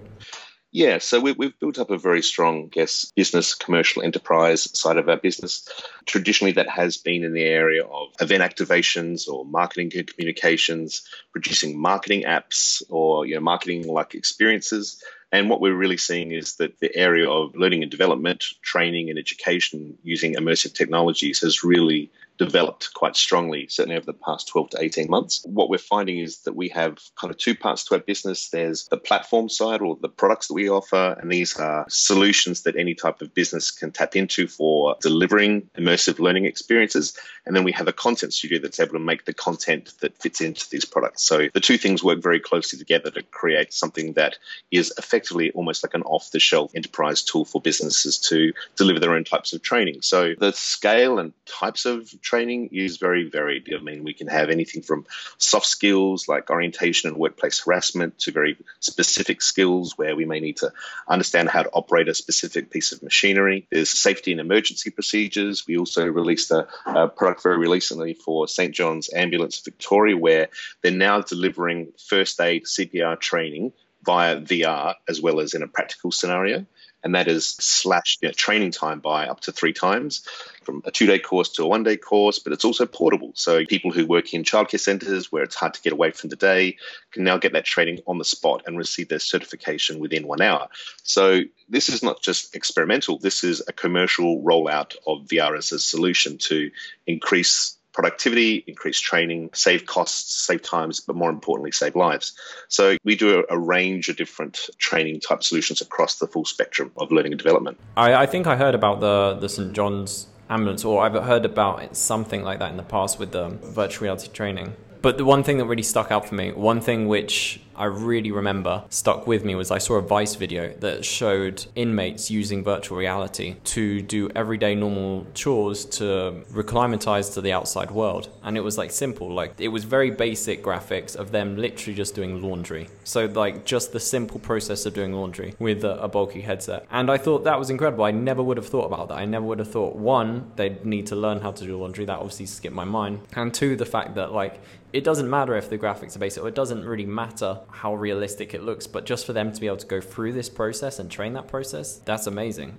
Yeah, 0.73 0.99
so 0.99 1.19
we, 1.19 1.31
have 1.31 1.59
built 1.59 1.81
up 1.81 1.91
a 1.91 1.99
very 1.99 2.23
strong, 2.23 2.69
guess, 2.69 3.11
business, 3.17 3.55
commercial 3.55 4.03
enterprise 4.03 4.69
side 4.79 4.99
of 4.99 5.09
our 5.09 5.17
business. 5.17 5.69
Traditionally, 6.07 6.53
that 6.53 6.69
has 6.69 6.97
been 6.97 7.25
in 7.25 7.33
the 7.33 7.43
area 7.43 7.83
of 7.83 8.09
event 8.21 8.43
activations 8.43 9.27
or 9.27 9.45
marketing 9.45 9.91
communications, 10.07 11.03
producing 11.33 11.81
marketing 11.81 12.23
apps 12.23 12.83
or 12.89 13.27
you 13.27 13.35
know, 13.35 13.41
marketing 13.41 13.89
like 13.89 14.15
experiences. 14.15 15.03
And 15.33 15.51
what 15.51 15.61
we're 15.61 15.75
really 15.75 15.97
seeing 15.97 16.31
is 16.31 16.57
that 16.57 16.79
the 16.79 16.95
area 16.97 17.29
of 17.29 17.57
learning 17.57 17.83
and 17.83 17.91
development, 17.91 18.45
training 18.63 19.11
and 19.11 19.19
education 19.19 19.99
using 20.05 20.35
immersive 20.35 20.75
technologies 20.75 21.41
has 21.41 21.65
really 21.65 22.11
developed 22.41 22.95
quite 22.95 23.15
strongly, 23.17 23.67
certainly 23.69 23.99
over 23.99 24.07
the 24.07 24.15
past 24.15 24.49
12 24.49 24.71
to 24.71 24.83
18 24.83 25.11
months. 25.11 25.43
What 25.45 25.69
we're 25.69 25.77
finding 25.77 26.21
is 26.21 26.39
that 26.45 26.57
we 26.57 26.71
have 26.71 26.97
kind 27.21 27.31
of 27.31 27.37
two 27.37 27.55
parts 27.55 27.85
to 27.85 27.95
our 27.97 28.01
business. 28.01 28.49
There's 28.49 28.89
the 28.89 28.97
platform 28.97 29.51
side 29.51 29.83
or 29.83 29.99
the 30.01 30.09
products 30.09 30.49
that 30.49 30.55
we 30.55 30.71
offer, 30.71 31.19
and 31.21 31.31
these 31.31 31.55
are 31.59 31.85
solutions 31.91 32.63
that 32.63 32.77
any 32.77 32.95
type 32.95 33.21
of 33.21 33.35
business 33.35 33.71
can 33.71 33.93
tap 33.93 34.17
into 34.17 34.47
for 34.47 34.97
delivering 35.03 35.69
immersive 35.77 36.19
learning 36.19 36.47
experiences. 36.47 37.15
And 37.45 37.55
then 37.55 37.65
we 37.65 37.73
have 37.73 37.89
a 37.89 37.93
content 37.93 38.33
studio 38.33 38.59
that's 38.59 38.81
able 38.81 38.95
to 38.95 39.01
make 39.01 39.27
the 39.27 39.35
content 39.35 39.93
that 40.01 40.17
fits 40.17 40.41
into 40.41 40.67
these 40.71 40.87
products. 40.87 41.23
So 41.23 41.49
the 41.53 41.61
two 41.61 41.77
things 41.77 42.03
work 42.03 42.23
very 42.23 42.41
closely 42.41 42.79
together 42.79 43.11
to 43.11 43.23
create 43.23 43.75
something 43.75 44.15
that 44.15 44.39
is 44.71 44.95
effectively 44.97 45.51
almost 45.51 45.85
like 45.85 45.93
an 45.93 46.03
off 46.05 46.31
the 46.31 46.41
shelf 46.41 46.73
enterprise 46.75 47.23
tool 47.23 47.45
for 47.45 47.61
businesses 47.61 48.17
to 48.31 48.55
deliver 48.77 48.99
their 48.99 49.15
own 49.15 49.25
types 49.25 49.53
of 49.53 49.61
training. 49.61 50.01
So 50.01 50.35
the 50.39 50.53
scale 50.53 51.19
and 51.19 51.35
types 51.45 51.85
of 51.85 52.15
training 52.31 52.69
is 52.71 52.99
very 52.99 53.29
varied. 53.29 53.69
I 53.77 53.83
mean, 53.83 54.05
we 54.05 54.15
can 54.15 54.29
have 54.29 54.51
anything 54.51 54.83
from 54.83 55.05
soft 55.37 55.67
skills 55.67 56.29
like 56.29 56.49
orientation 56.49 57.09
and 57.09 57.19
workplace 57.19 57.65
harassment 57.65 58.21
to 58.21 58.31
very 58.31 58.57
specific 58.79 59.43
skills 59.43 59.99
where 59.99 60.15
we 60.15 60.25
may 60.25 60.39
need 60.39 60.59
to 60.59 60.73
understand 61.09 61.49
how 61.49 61.65
to 61.65 61.71
operate 61.73 62.09
a 62.09 62.15
specific 62.15 62.71
piece 62.71 62.93
of 62.93 63.03
machinery. 63.03 63.67
There's 63.71 63.91
safety 63.91 64.31
and 64.31 64.41
emergency 64.41 64.91
procedures. 64.91 65.67
We 65.67 65.77
also 65.77 66.07
released 66.07 66.53
a, 66.53 66.69
a 66.87 67.09
product 67.09 67.43
very 67.43 67.59
recently 67.69 68.15
for 68.15 68.47
St. 68.47 68.73
John's 68.73 69.13
Ambulance 69.13 69.59
Victoria 69.59 70.17
where 70.17 70.51
they're 70.83 70.93
now 70.93 71.21
delivering 71.23 71.93
first 71.99 72.41
aid 72.41 72.65
CPR 72.65 73.19
training 73.19 73.73
via 74.05 74.41
VR 74.41 74.95
as 75.09 75.21
well 75.21 75.41
as 75.41 75.55
in 75.55 75.63
a 75.63 75.69
practical 75.69 76.13
scenario 76.13 76.65
and 77.03 77.15
that 77.15 77.29
is 77.29 77.47
slashed 77.47 78.23
you 78.23 78.29
know, 78.29 78.33
training 78.33 78.71
time 78.71 79.01
by 79.01 79.27
up 79.27 79.41
to 79.41 79.53
three 79.53 79.73
times 79.73 80.23
from 80.63 80.83
a 80.85 80.91
two 80.91 81.07
day 81.07 81.19
course 81.19 81.49
to 81.51 81.63
a 81.63 81.67
one 81.67 81.83
day 81.83 81.97
course, 81.97 82.39
but 82.39 82.53
it's 82.53 82.65
also 82.65 82.87
portable. 82.87 83.33
So 83.35 83.65
people 83.65 83.91
who 83.91 84.07
work 84.07 84.35
in 84.35 84.45
childcare 84.45 84.81
centres 84.81 85.33
where 85.33 85.43
it's 85.43 85.55
hard 85.55 85.75
to 85.75 85.83
get 85.83 85.93
away 85.93 86.11
from 86.11 86.31
the 86.31 86.37
day 86.37 86.77
can 87.13 87.25
now 87.25 87.39
get 87.39 87.53
that 87.55 87.65
training 87.65 88.01
on 88.07 88.19
the 88.19 88.25
spot 88.25 88.63
and 88.67 88.77
receive 88.77 89.09
their 89.09 89.19
certification 89.19 89.99
within 89.99 90.27
one 90.27 90.43
hour. 90.43 90.69
So 91.03 91.41
this 91.69 91.89
is 91.89 92.03
not 92.03 92.23
just 92.23 92.55
experimental, 92.55 93.19
this 93.19 93.45
is 93.45 93.63
a 93.67 93.73
commercial 93.73 94.43
rollout 94.43 94.97
of 95.07 95.27
VR 95.27 95.57
as 95.57 95.73
a 95.73 95.79
solution 95.79 96.39
to 96.39 96.71
increase 97.07 97.77
productivity, 97.93 98.65
increase 98.67 99.01
training, 99.01 99.51
save 99.53 99.87
costs, 99.87 100.47
save 100.47 100.63
times, 100.63 101.01
but 101.01 101.17
more 101.17 101.31
importantly, 101.31 101.73
save 101.73 101.97
lives. 101.97 102.33
So 102.69 102.97
we 103.05 103.17
do 103.17 103.41
a, 103.41 103.55
a 103.55 103.59
range 103.59 104.09
of 104.09 104.17
different 104.17 104.71
training 104.79 105.21
type 105.21 105.43
solutions 105.43 105.81
across 105.81 106.19
the 106.19 106.27
full 106.27 106.45
spectrum 106.45 106.93
of 106.97 107.11
learning 107.11 107.33
and 107.33 107.39
development. 107.39 107.79
I, 107.97 108.15
I 108.15 108.27
think 108.27 108.47
I 108.47 108.57
heard 108.57 108.75
about 108.75 109.01
the, 109.01 109.37
the 109.41 109.49
St. 109.49 109.73
John's 109.73 110.27
ambulance, 110.49 110.85
or 110.85 111.03
I've 111.03 111.15
heard 111.25 111.45
about 111.45 111.97
something 111.97 112.43
like 112.43 112.59
that 112.59 112.71
in 112.71 112.77
the 112.77 112.83
past 112.83 113.19
with 113.19 113.33
the 113.33 113.49
virtual 113.49 114.05
reality 114.05 114.29
training. 114.29 114.75
But 115.03 115.17
the 115.17 115.25
one 115.25 115.43
thing 115.43 115.59
that 115.59 115.65
really 115.65 115.83
stuck 115.83 116.11
out 116.11 116.29
for 116.29 116.35
me, 116.35 116.53
one 116.53 116.81
thing 116.81 117.09
which 117.09 117.61
I 117.81 117.87
really 117.87 118.31
remember 118.31 118.85
stuck 118.91 119.27
with 119.27 119.43
me 119.43 119.55
was 119.55 119.71
I 119.71 119.79
saw 119.79 119.95
a 119.95 120.03
Vice 120.03 120.35
video 120.35 120.75
that 120.81 121.03
showed 121.03 121.65
inmates 121.75 122.31
using 122.31 122.63
virtual 122.63 122.99
reality 122.99 123.57
to 123.65 124.03
do 124.03 124.29
everyday 124.37 124.75
normal 124.75 125.27
chores 125.33 125.87
to 125.87 126.45
reclimatize 126.51 127.31
to 127.31 127.41
the 127.41 127.53
outside 127.53 127.91
world. 127.91 128.29
And 128.43 128.59
it 128.59 128.61
was 128.61 128.77
like 128.77 128.91
simple, 128.91 129.33
like 129.33 129.55
it 129.59 129.69
was 129.69 129.85
very 129.85 130.11
basic 130.11 130.63
graphics 130.63 131.17
of 131.17 131.33
them 131.33 131.57
literally 131.57 131.95
just 131.95 132.15
doing 132.15 132.43
laundry. 132.43 132.87
So, 133.05 133.25
like, 133.25 133.65
just 133.65 133.93
the 133.93 133.99
simple 133.99 134.39
process 134.39 134.87
of 134.87 134.95
doing 134.95 135.13
laundry 135.13 135.55
with 135.59 135.83
a, 135.83 136.01
a 136.03 136.07
bulky 136.07 136.43
headset. 136.43 136.87
And 136.91 137.11
I 137.11 137.17
thought 137.17 137.45
that 137.45 137.59
was 137.59 137.71
incredible. 137.71 138.05
I 138.05 138.11
never 138.11 138.43
would 138.43 138.57
have 138.57 138.69
thought 138.69 138.85
about 138.85 139.09
that. 139.09 139.15
I 139.15 139.25
never 139.25 139.45
would 139.47 139.59
have 139.59 139.71
thought, 139.71 139.97
one, 139.97 140.53
they'd 140.57 140.85
need 140.85 141.07
to 141.09 141.17
learn 141.17 141.41
how 141.41 141.51
to 141.51 141.65
do 141.65 141.77
laundry. 141.77 142.05
That 142.05 142.19
obviously 142.19 142.47
skipped 142.47 142.75
my 142.75 142.85
mind. 142.85 143.23
And 143.35 143.53
two, 143.53 143.75
the 143.75 143.87
fact 143.87 144.15
that, 144.15 144.33
like, 144.33 144.61
it 144.93 145.03
doesn't 145.03 145.29
matter 145.29 145.57
if 145.57 145.71
the 145.71 145.79
graphics 145.79 146.15
are 146.17 146.19
basic, 146.19 146.43
or 146.43 146.49
it 146.49 146.55
doesn't 146.55 146.85
really 146.85 147.07
matter 147.07 147.61
how 147.73 147.95
realistic 147.95 148.55
it 148.55 148.63
looks, 148.63 148.87
but 148.87 149.07
just 149.07 149.27
for 149.27 149.33
them 149.33 149.53
to 149.53 149.61
be 149.61 149.67
able 149.67 149.77
to 149.79 149.87
go 149.87 150.01
through 150.01 150.33
this 150.33 150.49
process 150.49 150.99
and 150.99 151.11
train 151.11 151.33
that 151.35 151.49
process, 151.49 151.97
that's 152.05 152.27
amazing. 152.27 152.79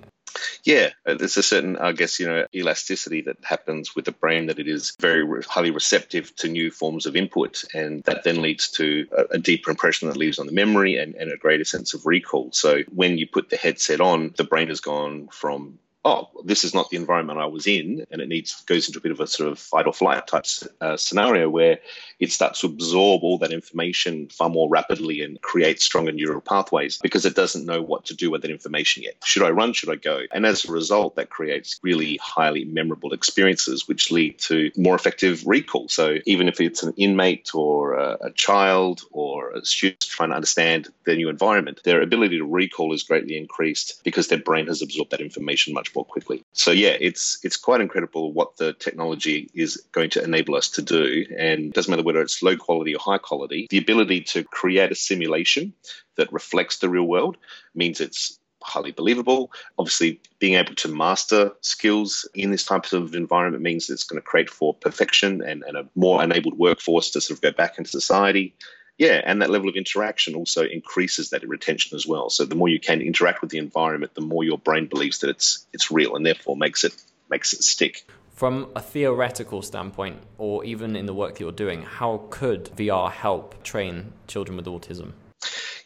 Yeah, 0.64 0.90
uh, 1.06 1.14
there's 1.14 1.36
a 1.36 1.42
certain, 1.42 1.76
I 1.76 1.92
guess, 1.92 2.20
you 2.20 2.26
know, 2.26 2.46
elasticity 2.54 3.22
that 3.22 3.36
happens 3.42 3.96
with 3.96 4.04
the 4.04 4.12
brain 4.12 4.46
that 4.46 4.58
it 4.58 4.68
is 4.68 4.96
very 5.00 5.24
re- 5.24 5.42
highly 5.46 5.70
receptive 5.70 6.34
to 6.36 6.48
new 6.48 6.70
forms 6.70 7.06
of 7.06 7.16
input, 7.16 7.64
and 7.74 8.02
that 8.04 8.24
then 8.24 8.40
leads 8.42 8.70
to 8.72 9.06
a, 9.16 9.34
a 9.34 9.38
deeper 9.38 9.70
impression 9.70 10.08
that 10.08 10.16
leaves 10.16 10.38
on 10.38 10.46
the 10.46 10.52
memory 10.52 10.96
and, 10.96 11.14
and 11.16 11.32
a 11.32 11.36
greater 11.36 11.64
sense 11.64 11.94
of 11.94 12.06
recall. 12.06 12.50
So 12.52 12.82
when 12.94 13.18
you 13.18 13.26
put 13.26 13.50
the 13.50 13.56
headset 13.56 14.00
on, 14.00 14.34
the 14.36 14.44
brain 14.44 14.68
has 14.68 14.80
gone 14.80 15.28
from 15.32 15.78
oh, 16.04 16.28
this 16.44 16.64
is 16.64 16.74
not 16.74 16.90
the 16.90 16.96
environment 16.96 17.38
I 17.38 17.46
was 17.46 17.66
in, 17.66 18.06
and 18.10 18.20
it 18.20 18.28
needs 18.28 18.62
goes 18.62 18.88
into 18.88 18.98
a 18.98 19.02
bit 19.02 19.12
of 19.12 19.20
a 19.20 19.26
sort 19.26 19.50
of 19.50 19.58
fight 19.58 19.86
or 19.86 19.92
flight 19.92 20.26
type 20.26 20.46
uh, 20.80 20.96
scenario 20.96 21.48
where 21.48 21.78
it 22.18 22.32
starts 22.32 22.60
to 22.60 22.66
absorb 22.66 23.22
all 23.22 23.38
that 23.38 23.52
information 23.52 24.28
far 24.28 24.48
more 24.48 24.68
rapidly 24.68 25.22
and 25.22 25.40
create 25.40 25.80
stronger 25.80 26.12
neural 26.12 26.40
pathways 26.40 26.98
because 26.98 27.24
it 27.24 27.36
doesn't 27.36 27.66
know 27.66 27.80
what 27.80 28.06
to 28.06 28.14
do 28.14 28.30
with 28.30 28.42
that 28.42 28.50
information 28.50 29.02
yet. 29.04 29.14
Should 29.24 29.44
I 29.44 29.50
run? 29.50 29.72
Should 29.72 29.90
I 29.90 29.96
go? 29.96 30.22
And 30.32 30.44
as 30.44 30.64
a 30.64 30.72
result, 30.72 31.16
that 31.16 31.30
creates 31.30 31.78
really 31.82 32.18
highly 32.20 32.64
memorable 32.64 33.12
experiences, 33.12 33.86
which 33.86 34.10
lead 34.10 34.38
to 34.40 34.70
more 34.76 34.96
effective 34.96 35.46
recall. 35.46 35.88
So 35.88 36.16
even 36.26 36.48
if 36.48 36.60
it's 36.60 36.82
an 36.82 36.94
inmate 36.96 37.54
or 37.54 37.94
a, 37.94 38.18
a 38.22 38.30
child 38.32 39.02
or 39.12 39.52
a 39.52 39.64
student 39.64 40.00
trying 40.00 40.30
to 40.30 40.36
understand 40.36 40.88
their 41.04 41.16
new 41.16 41.28
environment, 41.28 41.80
their 41.84 42.02
ability 42.02 42.38
to 42.38 42.44
recall 42.44 42.92
is 42.92 43.04
greatly 43.04 43.36
increased 43.36 44.00
because 44.04 44.28
their 44.28 44.38
brain 44.38 44.66
has 44.66 44.82
absorbed 44.82 45.12
that 45.12 45.20
information 45.20 45.74
much 45.74 45.91
more 45.94 46.04
quickly. 46.04 46.44
So 46.52 46.70
yeah, 46.70 46.96
it's 47.00 47.38
it's 47.42 47.56
quite 47.56 47.80
incredible 47.80 48.32
what 48.32 48.56
the 48.56 48.72
technology 48.72 49.50
is 49.54 49.76
going 49.92 50.10
to 50.10 50.22
enable 50.22 50.54
us 50.54 50.68
to 50.70 50.82
do, 50.82 51.26
and 51.38 51.66
it 51.66 51.74
doesn't 51.74 51.90
matter 51.90 52.02
whether 52.02 52.20
it's 52.20 52.42
low 52.42 52.56
quality 52.56 52.94
or 52.94 53.00
high 53.00 53.18
quality. 53.18 53.66
The 53.70 53.78
ability 53.78 54.22
to 54.22 54.44
create 54.44 54.92
a 54.92 54.96
simulation 54.96 55.72
that 56.16 56.32
reflects 56.32 56.78
the 56.78 56.88
real 56.88 57.04
world 57.04 57.36
means 57.74 58.00
it's 58.00 58.38
highly 58.62 58.92
believable. 58.92 59.52
Obviously, 59.78 60.20
being 60.38 60.54
able 60.54 60.74
to 60.76 60.88
master 60.88 61.52
skills 61.60 62.28
in 62.34 62.50
this 62.50 62.64
type 62.64 62.92
of 62.92 63.14
environment 63.14 63.62
means 63.62 63.90
it's 63.90 64.04
going 64.04 64.20
to 64.20 64.26
create 64.26 64.50
for 64.50 64.74
perfection 64.74 65.42
and, 65.42 65.62
and 65.64 65.76
a 65.76 65.88
more 65.94 66.22
enabled 66.22 66.58
workforce 66.58 67.10
to 67.10 67.20
sort 67.20 67.38
of 67.38 67.42
go 67.42 67.52
back 67.52 67.78
into 67.78 67.90
society. 67.90 68.54
Yeah, 68.98 69.20
and 69.24 69.42
that 69.42 69.50
level 69.50 69.68
of 69.68 69.76
interaction 69.76 70.34
also 70.34 70.64
increases 70.64 71.30
that 71.30 71.46
retention 71.48 71.96
as 71.96 72.06
well. 72.06 72.30
So 72.30 72.44
the 72.44 72.54
more 72.54 72.68
you 72.68 72.78
can 72.78 73.00
interact 73.00 73.40
with 73.40 73.50
the 73.50 73.58
environment, 73.58 74.14
the 74.14 74.20
more 74.20 74.44
your 74.44 74.58
brain 74.58 74.86
believes 74.86 75.20
that 75.20 75.30
it's 75.30 75.66
it's 75.72 75.90
real 75.90 76.14
and 76.14 76.24
therefore 76.24 76.56
makes 76.56 76.84
it 76.84 76.94
makes 77.30 77.52
it 77.52 77.62
stick. 77.62 78.04
From 78.34 78.70
a 78.74 78.80
theoretical 78.80 79.62
standpoint, 79.62 80.18
or 80.38 80.64
even 80.64 80.96
in 80.96 81.06
the 81.06 81.14
work 81.14 81.34
that 81.34 81.40
you're 81.40 81.52
doing, 81.52 81.82
how 81.82 82.26
could 82.30 82.64
VR 82.76 83.10
help 83.10 83.62
train 83.62 84.12
children 84.26 84.56
with 84.56 84.66
autism? 84.66 85.12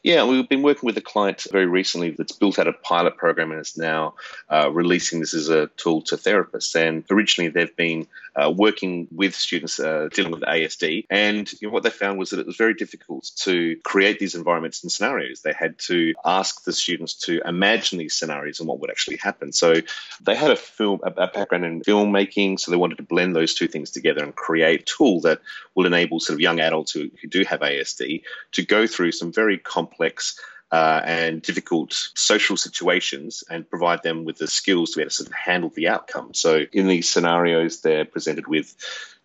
Yeah, 0.07 0.23
we've 0.23 0.49
been 0.49 0.63
working 0.63 0.87
with 0.87 0.97
a 0.99 1.01
client 1.01 1.49
very 1.51 1.67
recently 1.67 2.11
that's 2.11 2.31
built 2.31 2.61
out 2.61 2.69
a 2.69 2.73
pilot 2.73 3.17
program 3.17 3.51
and 3.51 3.61
is 3.61 3.77
now 3.77 4.15
uh, 4.49 4.71
releasing 4.71 5.19
this 5.19 5.35
as 5.35 5.49
a 5.49 5.67
tool 5.77 6.01
to 6.03 6.17
therapists. 6.17 6.77
And 6.77 7.05
originally, 7.11 7.51
they've 7.51 7.75
been 7.75 8.07
uh, 8.37 8.53
working 8.57 9.09
with 9.11 9.35
students 9.35 9.81
uh, 9.81 10.09
dealing 10.13 10.31
with 10.31 10.43
ASD. 10.43 11.07
And 11.11 11.53
you 11.61 11.67
know, 11.67 11.75
what 11.75 11.83
they 11.83 11.91
found 11.91 12.21
was 12.21 12.31
that 12.31 12.39
it 12.39 12.47
was 12.47 12.55
very 12.55 12.75
difficult 12.75 13.33
to 13.39 13.75
create 13.83 14.21
these 14.21 14.37
environments 14.37 14.85
and 14.85 14.93
scenarios. 14.93 15.41
They 15.41 15.53
had 15.53 15.77
to 15.81 16.15
ask 16.25 16.63
the 16.63 16.73
students 16.73 17.15
to 17.25 17.41
imagine 17.45 17.99
these 17.99 18.15
scenarios 18.15 18.61
and 18.61 18.69
what 18.69 18.79
would 18.79 18.91
actually 18.91 19.17
happen. 19.17 19.51
So 19.51 19.75
they 20.21 20.37
had 20.37 20.53
a 20.53 20.57
film, 20.57 21.01
a, 21.03 21.11
background 21.11 21.65
in 21.65 21.81
filmmaking, 21.81 22.61
so 22.61 22.71
they 22.71 22.77
wanted 22.77 22.99
to 22.99 23.03
blend 23.03 23.35
those 23.35 23.55
two 23.55 23.67
things 23.67 23.91
together 23.91 24.23
and 24.23 24.37
create 24.37 24.83
a 24.83 24.85
tool 24.85 25.21
that 25.23 25.41
will 25.75 25.87
enable 25.87 26.21
sort 26.21 26.35
of 26.35 26.41
young 26.41 26.61
adults 26.61 26.93
who, 26.93 27.11
who 27.21 27.27
do 27.27 27.43
have 27.43 27.59
ASD 27.61 28.23
to 28.53 28.65
go 28.65 28.87
through 28.87 29.11
some 29.11 29.33
very 29.33 29.59
complex 29.59 29.96
complex 29.97 30.39
uh, 30.73 31.01
and 31.05 31.43
difficult 31.43 31.93
social 32.15 32.57
situations 32.57 33.45
and 33.49 33.69
provide 33.69 34.03
them 34.03 34.25
with 34.25 34.39
the 34.39 34.49
skills 34.49 34.91
to 34.91 34.97
be 34.97 35.03
able 35.03 35.11
to 35.11 35.17
sort 35.17 35.29
of 35.29 35.35
handle 35.35 35.73
the 35.75 35.89
outcome. 35.89 36.35
So 36.35 36.63
in 36.73 36.89
these 36.89 37.09
scenarios, 37.09 37.81
they're 37.81 38.05
presented 38.05 38.49
with 38.49 38.75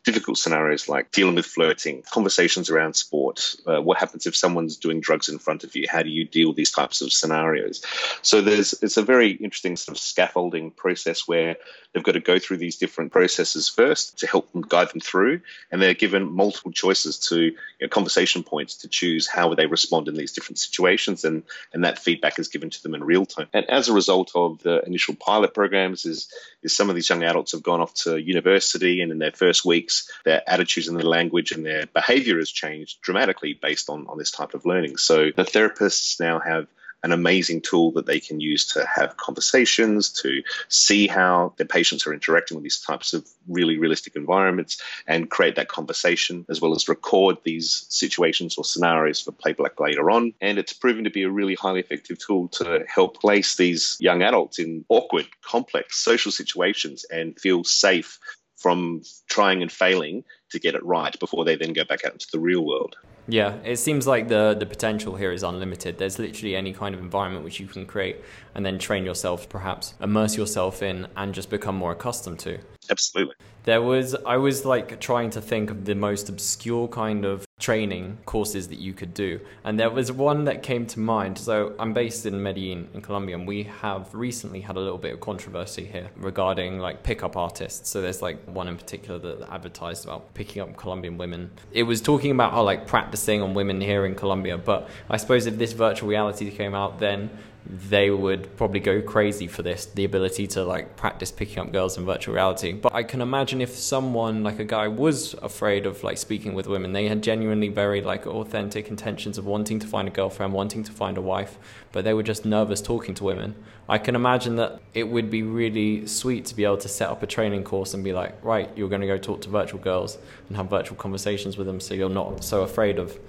difficult 0.04 0.38
scenarios 0.38 0.90
like 0.90 1.12
dealing 1.12 1.36
with 1.36 1.46
flirting, 1.46 2.04
conversations 2.10 2.70
around 2.70 2.96
sport. 2.96 3.56
Uh, 3.68 3.80
what 3.80 4.00
happens 4.00 4.26
if 4.26 4.36
someone's 4.36 4.78
doing 4.78 5.00
drugs 5.00 5.30
in 5.30 5.38
front 5.38 5.64
of 5.64 5.76
you? 5.76 5.86
How 5.90 6.02
do 6.02 6.10
you 6.10 6.26
deal 6.26 6.50
with 6.50 6.58
these 6.58 6.72
types 6.72 7.02
of 7.02 7.14
scenarios? 7.14 7.86
So 8.24 8.42
there's 8.42 8.74
it's 8.82 8.98
a 8.98 9.04
very 9.04 9.32
interesting 9.32 9.76
sort 9.76 9.98
of 9.98 10.02
scaffolding 10.02 10.72
process 10.72 11.28
where 11.28 11.58
they've 11.94 12.04
got 12.04 12.14
to 12.14 12.20
go 12.20 12.40
through 12.40 12.58
these 12.58 12.78
different 12.78 13.12
processes 13.12 13.70
first 13.70 14.20
to 14.20 14.28
help 14.28 14.52
them 14.54 14.64
guide 14.68 14.90
them 14.90 15.02
through, 15.02 15.42
and 15.72 15.82
they're 15.82 15.94
given 15.94 16.32
multiple 16.32 16.72
choices 16.72 17.20
to 17.20 17.40
you 17.40 17.56
know, 17.82 17.88
conversation 17.88 18.44
points 18.44 18.78
to 18.78 18.88
choose 18.88 19.28
how 19.28 19.54
they 19.54 19.68
respond 19.68 20.08
in 20.08 20.16
these 20.16 20.32
different 20.32 20.58
situations, 20.58 21.26
and 21.26 21.44
and 21.74 21.84
that 21.84 22.00
feedback 22.00 22.40
is 22.40 22.48
given 22.48 22.72
to 22.72 22.82
them 22.82 22.96
in 22.96 23.04
real 23.04 23.28
time. 23.28 23.48
And 23.54 23.70
as 23.70 23.88
a 23.88 23.94
result 23.94 24.32
of 24.34 24.64
the 24.64 24.84
initial 24.84 25.14
pilot 25.14 25.54
programs, 25.54 26.06
is 26.06 26.28
is 26.64 26.76
some 26.76 26.90
of 26.90 26.96
these 26.96 27.10
young 27.10 27.24
adults 27.24 27.52
have 27.52 27.62
gone 27.62 27.82
off 27.82 27.94
to 28.06 28.18
university, 28.18 29.02
and 29.02 29.12
in 29.12 29.20
their 29.20 29.32
first 29.32 29.64
weeks 29.64 29.91
weeks, 29.92 30.12
their 30.24 30.50
attitudes 30.50 30.88
and 30.88 30.98
their 30.98 31.06
language 31.06 31.52
and 31.52 31.66
their 31.66 31.86
behavior 31.88 32.38
has 32.38 32.50
changed 32.50 33.02
dramatically 33.02 33.54
based 33.54 33.90
on, 33.90 34.08
on 34.08 34.18
this 34.18 34.32
type 34.32 34.54
of 34.54 34.66
learning. 34.66 34.98
So 34.98 35.32
the 35.36 35.44
therapists 35.44 36.20
now 36.20 36.40
have 36.40 36.68
an 37.04 37.12
amazing 37.12 37.62
tool 37.62 37.92
that 37.94 38.06
they 38.06 38.20
can 38.20 38.40
use 38.40 38.64
to 38.68 38.86
have 38.86 39.18
conversations, 39.18 40.10
to 40.22 40.44
see 40.68 41.08
how 41.08 41.52
their 41.58 41.66
patients 41.66 42.06
are 42.06 42.14
interacting 42.14 42.56
with 42.56 42.64
these 42.64 42.80
types 42.80 43.14
of 43.14 43.28
really 43.48 43.80
realistic 43.80 44.16
environments 44.16 44.80
and 45.08 45.32
create 45.32 45.56
that 45.56 45.68
conversation, 45.68 46.46
as 46.48 46.62
well 46.62 46.76
as 46.76 46.88
record 46.88 47.38
these 47.44 47.88
situations 47.90 48.56
or 48.56 48.64
scenarios 48.64 49.20
for 49.20 49.32
playback 49.32 49.80
later 49.80 50.12
on. 50.12 50.34
And 50.42 50.60
it's 50.60 50.74
proven 50.74 51.06
to 51.06 51.10
be 51.10 51.24
a 51.24 51.30
really 51.32 51.56
highly 51.56 51.80
effective 51.80 52.20
tool 52.20 52.50
to 52.50 52.86
help 52.88 53.20
place 53.20 53.56
these 53.56 53.98
young 54.00 54.22
adults 54.22 54.60
in 54.60 54.86
awkward, 54.88 55.28
complex 55.42 55.98
social 55.98 56.32
situations 56.32 57.04
and 57.06 57.40
feel 57.40 57.64
safe 57.64 58.20
from 58.62 59.02
trying 59.28 59.62
and 59.62 59.72
failing 59.72 60.24
to 60.52 60.60
get 60.60 60.76
it 60.76 60.86
right 60.86 61.18
before 61.20 61.46
they 61.46 61.56
then 61.56 61.74
go 61.74 61.84
back 61.84 62.06
out 62.06 62.14
into 62.14 62.28
the 62.32 62.40
real 62.40 62.66
world. 62.66 62.96
Yeah, 63.28 63.56
it 63.64 63.78
seems 63.78 64.08
like 64.08 64.28
the 64.28 64.56
the 64.60 64.66
potential 64.66 65.16
here 65.16 65.32
is 65.32 65.44
unlimited. 65.44 65.98
There's 65.98 66.20
literally 66.20 66.56
any 66.56 66.74
kind 66.74 66.96
of 66.96 67.02
environment 67.02 67.46
which 67.46 67.60
you 67.60 67.68
can 67.68 67.86
create 67.86 68.18
and 68.56 68.66
then 68.66 68.80
train 68.80 69.06
yourself, 69.06 69.48
perhaps 69.48 69.94
immerse 70.02 70.36
yourself 70.36 70.82
in, 70.82 71.08
and 71.16 71.34
just 71.34 71.50
become 71.50 71.76
more 71.76 71.92
accustomed 71.92 72.40
to. 72.40 72.60
Absolutely. 72.92 73.36
There 73.64 73.82
was 73.82 74.16
I 74.26 74.38
was 74.38 74.66
like 74.66 75.00
trying 75.00 75.30
to 75.32 75.42
think 75.42 75.70
of 75.70 75.86
the 75.86 75.96
most 75.96 76.28
obscure 76.30 76.88
kind 76.88 77.26
of 77.26 77.48
training 77.60 78.18
courses 78.26 78.68
that 78.70 78.80
you 78.80 78.92
could 78.92 79.14
do, 79.14 79.40
and 79.64 79.80
there 79.80 79.90
was 79.90 80.12
one 80.12 80.44
that 80.46 80.62
came 80.62 80.86
to 80.88 81.00
mind. 81.00 81.38
So 81.38 81.74
I'm 81.80 81.94
based 81.94 82.26
in 82.26 82.42
Medellin 82.44 82.90
in 82.94 83.02
Colombia, 83.02 83.38
and 83.38 83.48
we 83.48 83.64
have 83.64 84.14
recently 84.14 84.62
had 84.62 84.76
a 84.76 84.80
little 84.80 84.98
bit 84.98 85.14
of 85.14 85.20
controversy 85.22 85.86
here 85.86 86.10
regarding 86.18 86.80
like 86.80 87.04
pickup 87.04 87.38
artists. 87.38 87.88
So 87.88 88.02
there's 88.02 88.22
like 88.22 88.44
one 88.46 88.68
in 88.68 88.78
particular 88.78 89.20
that 89.20 89.50
advertised 89.50 90.06
about 90.06 90.34
picking 90.34 90.62
up 90.62 90.76
Colombian 90.76 91.18
women. 91.18 91.52
It 91.72 91.84
was 91.84 92.02
talking 92.02 92.32
about 92.32 92.52
how 92.52 92.64
like 92.64 92.88
practicing 92.88 93.42
on 93.42 93.54
women 93.54 93.80
here 93.80 94.06
in 94.06 94.16
Colombia, 94.16 94.58
but 94.58 94.90
I 95.10 95.18
suppose 95.18 95.46
if 95.46 95.58
this 95.58 95.72
virtual 95.72 96.10
reality 96.10 96.50
came 96.52 96.76
out, 96.76 97.00
then 97.00 97.30
they 97.66 98.10
would 98.10 98.56
probably 98.58 98.80
go 98.80 99.02
crazy 99.02 99.48
for 99.48 99.62
this 99.62 99.86
the 99.86 100.04
ability 100.04 100.48
to 100.48 100.64
like 100.64 100.96
practice 100.98 101.32
picking 101.32 101.60
up 101.60 101.72
girls 101.72 101.98
in 101.98 102.06
virtual 102.06 102.34
reality. 102.34 102.74
But 102.74 102.94
i 102.94 103.04
can 103.04 103.22
imagine 103.22 103.62
if 103.62 103.76
someone 103.76 104.44
like 104.44 104.60
a 104.60 104.66
guy 104.66 104.88
was 104.88 105.36
afraid 105.36 105.86
of 105.86 106.04
like 106.04 106.18
speaking 106.18 106.54
with 106.54 106.68
women 106.68 106.94
they 106.94 107.08
had 107.08 107.22
genuinely 107.22 107.70
very 107.70 108.02
like 108.02 108.26
authentic 108.26 108.90
intentions 108.90 109.38
of 109.38 109.46
wanting 109.46 109.80
to 109.80 109.88
find 109.88 110.08
a 110.08 110.12
girlfriend 110.12 110.54
wanting 110.54 110.84
to 110.84 110.92
find 110.92 111.18
a 111.18 111.22
wife 111.22 111.58
but 111.92 112.04
they 112.04 112.14
were 112.14 112.24
just 112.24 112.46
nervous 112.46 112.82
talking 112.82 113.14
to 113.16 113.24
women. 113.24 113.56
I 113.88 113.98
can 113.98 114.16
imagine 114.16 114.56
that 114.56 114.80
it 114.94 115.04
would 115.04 115.30
be 115.30 115.44
really 115.44 116.08
sweet 116.08 116.46
to 116.46 116.56
be 116.56 116.64
able 116.64 116.78
to 116.78 116.88
set 116.88 117.10
up 117.10 117.22
a 117.22 117.28
training 117.28 117.64
course 117.64 117.94
and 117.94 118.04
be 118.04 118.14
like 118.14 118.44
right 118.44 118.70
you're 118.76 118.90
going 118.90 119.02
to 119.02 119.08
go 119.08 119.18
talk 119.18 119.42
to 119.42 119.50
virtual 119.50 119.80
girls 119.80 120.18
and 120.48 120.58
have 120.58 120.70
virtual 120.70 120.98
conversations 120.98 121.58
with 121.58 121.68
them 121.68 121.80
so 121.80 121.94
you're 121.94 122.10
not 122.10 122.44
so 122.44 122.64
afraid 122.64 122.98
of 122.98 123.20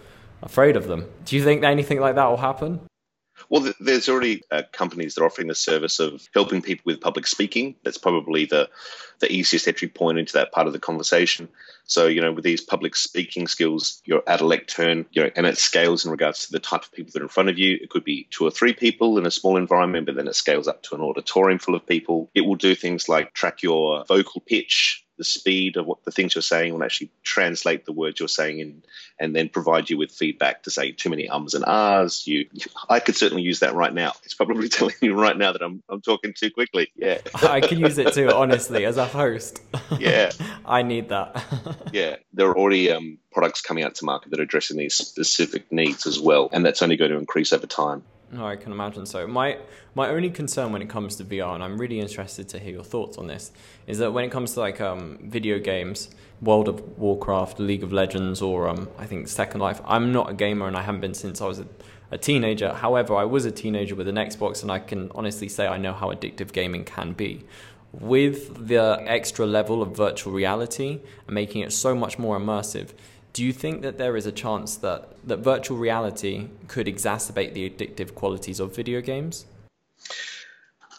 afraid 0.42 0.74
of 0.74 0.88
them. 0.88 1.06
Do 1.24 1.36
you 1.36 1.44
think 1.44 1.62
anything 1.62 2.00
like 2.00 2.14
that 2.14 2.26
will 2.26 2.38
happen 2.38 2.80
Well, 3.48 3.72
there's 3.80 4.08
already 4.08 4.42
uh, 4.50 4.62
companies 4.72 5.14
that 5.14 5.22
are 5.22 5.26
offering 5.26 5.48
the 5.48 5.54
service 5.54 6.00
of 6.00 6.26
helping 6.34 6.62
people 6.62 6.84
with 6.86 7.00
public 7.00 7.26
speaking. 7.26 7.74
That's 7.84 7.98
probably 7.98 8.46
the 8.46 8.68
the 9.20 9.32
easiest 9.32 9.68
entry 9.68 9.88
point 9.88 10.18
into 10.18 10.32
that 10.32 10.50
part 10.50 10.66
of 10.66 10.72
the 10.72 10.80
conversation. 10.80 11.48
So, 11.84 12.06
you 12.06 12.20
know, 12.20 12.32
with 12.32 12.44
these 12.44 12.60
public 12.60 12.96
speaking 12.96 13.46
skills, 13.46 14.02
you're 14.04 14.22
at 14.26 14.40
a 14.40 14.46
lectern, 14.46 15.06
you 15.12 15.22
know, 15.22 15.30
and 15.36 15.46
it 15.46 15.58
scales 15.58 16.04
in 16.04 16.10
regards 16.10 16.46
to 16.46 16.52
the 16.52 16.58
type 16.58 16.82
of 16.82 16.92
people 16.92 17.12
that 17.12 17.20
are 17.20 17.24
in 17.24 17.28
front 17.28 17.48
of 17.48 17.58
you. 17.58 17.78
It 17.80 17.90
could 17.90 18.02
be 18.02 18.26
two 18.30 18.44
or 18.44 18.50
three 18.50 18.72
people 18.72 19.18
in 19.18 19.26
a 19.26 19.30
small 19.30 19.56
environment, 19.56 20.06
but 20.06 20.16
then 20.16 20.26
it 20.26 20.34
scales 20.34 20.66
up 20.66 20.82
to 20.84 20.96
an 20.96 21.02
auditorium 21.02 21.60
full 21.60 21.76
of 21.76 21.86
people. 21.86 22.30
It 22.34 22.40
will 22.42 22.56
do 22.56 22.74
things 22.74 23.08
like 23.08 23.32
track 23.32 23.62
your 23.62 24.04
vocal 24.06 24.40
pitch, 24.40 25.01
the 25.18 25.24
speed 25.24 25.76
of 25.76 25.86
what 25.86 26.04
the 26.04 26.10
things 26.10 26.34
you're 26.34 26.42
saying 26.42 26.72
will 26.72 26.82
actually 26.82 27.10
translate 27.22 27.84
the 27.84 27.92
words 27.92 28.18
you're 28.18 28.28
saying 28.28 28.60
in, 28.60 28.82
and 29.18 29.36
then 29.36 29.48
provide 29.48 29.90
you 29.90 29.98
with 29.98 30.10
feedback 30.10 30.62
to 30.62 30.70
say 30.70 30.92
too 30.92 31.10
many 31.10 31.28
ums 31.28 31.54
and 31.54 31.64
ahs. 31.66 32.26
You, 32.26 32.46
I 32.88 33.00
could 33.00 33.16
certainly 33.16 33.42
use 33.42 33.60
that 33.60 33.74
right 33.74 33.92
now. 33.92 34.12
It's 34.24 34.34
probably 34.34 34.68
telling 34.70 34.94
you 35.00 35.14
right 35.14 35.36
now 35.36 35.52
that 35.52 35.62
I'm, 35.62 35.82
I'm 35.88 36.00
talking 36.00 36.34
too 36.34 36.50
quickly. 36.50 36.90
Yeah, 36.96 37.18
I 37.42 37.60
can 37.60 37.78
use 37.78 37.98
it 37.98 38.12
too. 38.14 38.30
Honestly, 38.30 38.84
as 38.84 38.96
a 38.96 39.06
host. 39.06 39.60
Yeah, 39.98 40.30
I 40.64 40.82
need 40.82 41.10
that. 41.10 41.44
yeah, 41.92 42.16
there 42.32 42.48
are 42.48 42.56
already 42.56 42.90
um, 42.90 43.18
products 43.30 43.60
coming 43.60 43.84
out 43.84 43.94
to 43.96 44.04
market 44.04 44.30
that 44.30 44.40
are 44.40 44.44
addressing 44.44 44.78
these 44.78 44.94
specific 44.94 45.70
needs 45.70 46.06
as 46.06 46.18
well, 46.18 46.48
and 46.52 46.64
that's 46.64 46.82
only 46.82 46.96
going 46.96 47.10
to 47.10 47.18
increase 47.18 47.52
over 47.52 47.66
time. 47.66 48.02
No, 48.32 48.46
I 48.46 48.56
can 48.56 48.72
imagine 48.72 49.04
so. 49.04 49.26
My 49.26 49.58
my 49.94 50.08
only 50.08 50.30
concern 50.30 50.72
when 50.72 50.80
it 50.80 50.88
comes 50.88 51.16
to 51.16 51.24
VR, 51.24 51.54
and 51.54 51.62
I'm 51.62 51.76
really 51.76 52.00
interested 52.00 52.48
to 52.48 52.58
hear 52.58 52.72
your 52.72 52.82
thoughts 52.82 53.18
on 53.18 53.26
this, 53.26 53.52
is 53.86 53.98
that 53.98 54.12
when 54.12 54.24
it 54.24 54.30
comes 54.30 54.54
to 54.54 54.60
like 54.60 54.80
um, 54.80 55.18
video 55.22 55.58
games, 55.58 56.08
World 56.40 56.66
of 56.66 56.98
Warcraft, 56.98 57.60
League 57.60 57.82
of 57.82 57.92
Legends, 57.92 58.40
or 58.40 58.68
um, 58.68 58.88
I 58.98 59.04
think 59.04 59.28
Second 59.28 59.60
Life, 59.60 59.82
I'm 59.84 60.12
not 60.12 60.30
a 60.30 60.32
gamer 60.32 60.66
and 60.66 60.78
I 60.78 60.82
haven't 60.82 61.02
been 61.02 61.12
since 61.12 61.42
I 61.42 61.46
was 61.46 61.58
a, 61.58 61.66
a 62.10 62.16
teenager. 62.16 62.72
However, 62.72 63.14
I 63.16 63.24
was 63.24 63.44
a 63.44 63.50
teenager 63.50 63.94
with 63.94 64.08
an 64.08 64.16
Xbox, 64.16 64.62
and 64.62 64.72
I 64.72 64.78
can 64.78 65.10
honestly 65.14 65.50
say 65.50 65.66
I 65.66 65.76
know 65.76 65.92
how 65.92 66.10
addictive 66.10 66.52
gaming 66.52 66.84
can 66.84 67.12
be. 67.12 67.44
With 67.92 68.68
the 68.68 69.02
extra 69.06 69.44
level 69.44 69.82
of 69.82 69.94
virtual 69.94 70.32
reality 70.32 71.00
and 71.26 71.34
making 71.34 71.60
it 71.60 71.70
so 71.70 71.94
much 71.94 72.18
more 72.18 72.40
immersive, 72.40 72.92
do 73.32 73.44
you 73.44 73.52
think 73.52 73.82
that 73.82 73.98
there 73.98 74.16
is 74.16 74.26
a 74.26 74.32
chance 74.32 74.76
that, 74.76 75.16
that 75.26 75.38
virtual 75.38 75.78
reality 75.78 76.48
could 76.68 76.86
exacerbate 76.86 77.54
the 77.54 77.68
addictive 77.68 78.14
qualities 78.14 78.60
of 78.60 78.74
video 78.74 79.00
games? 79.00 79.46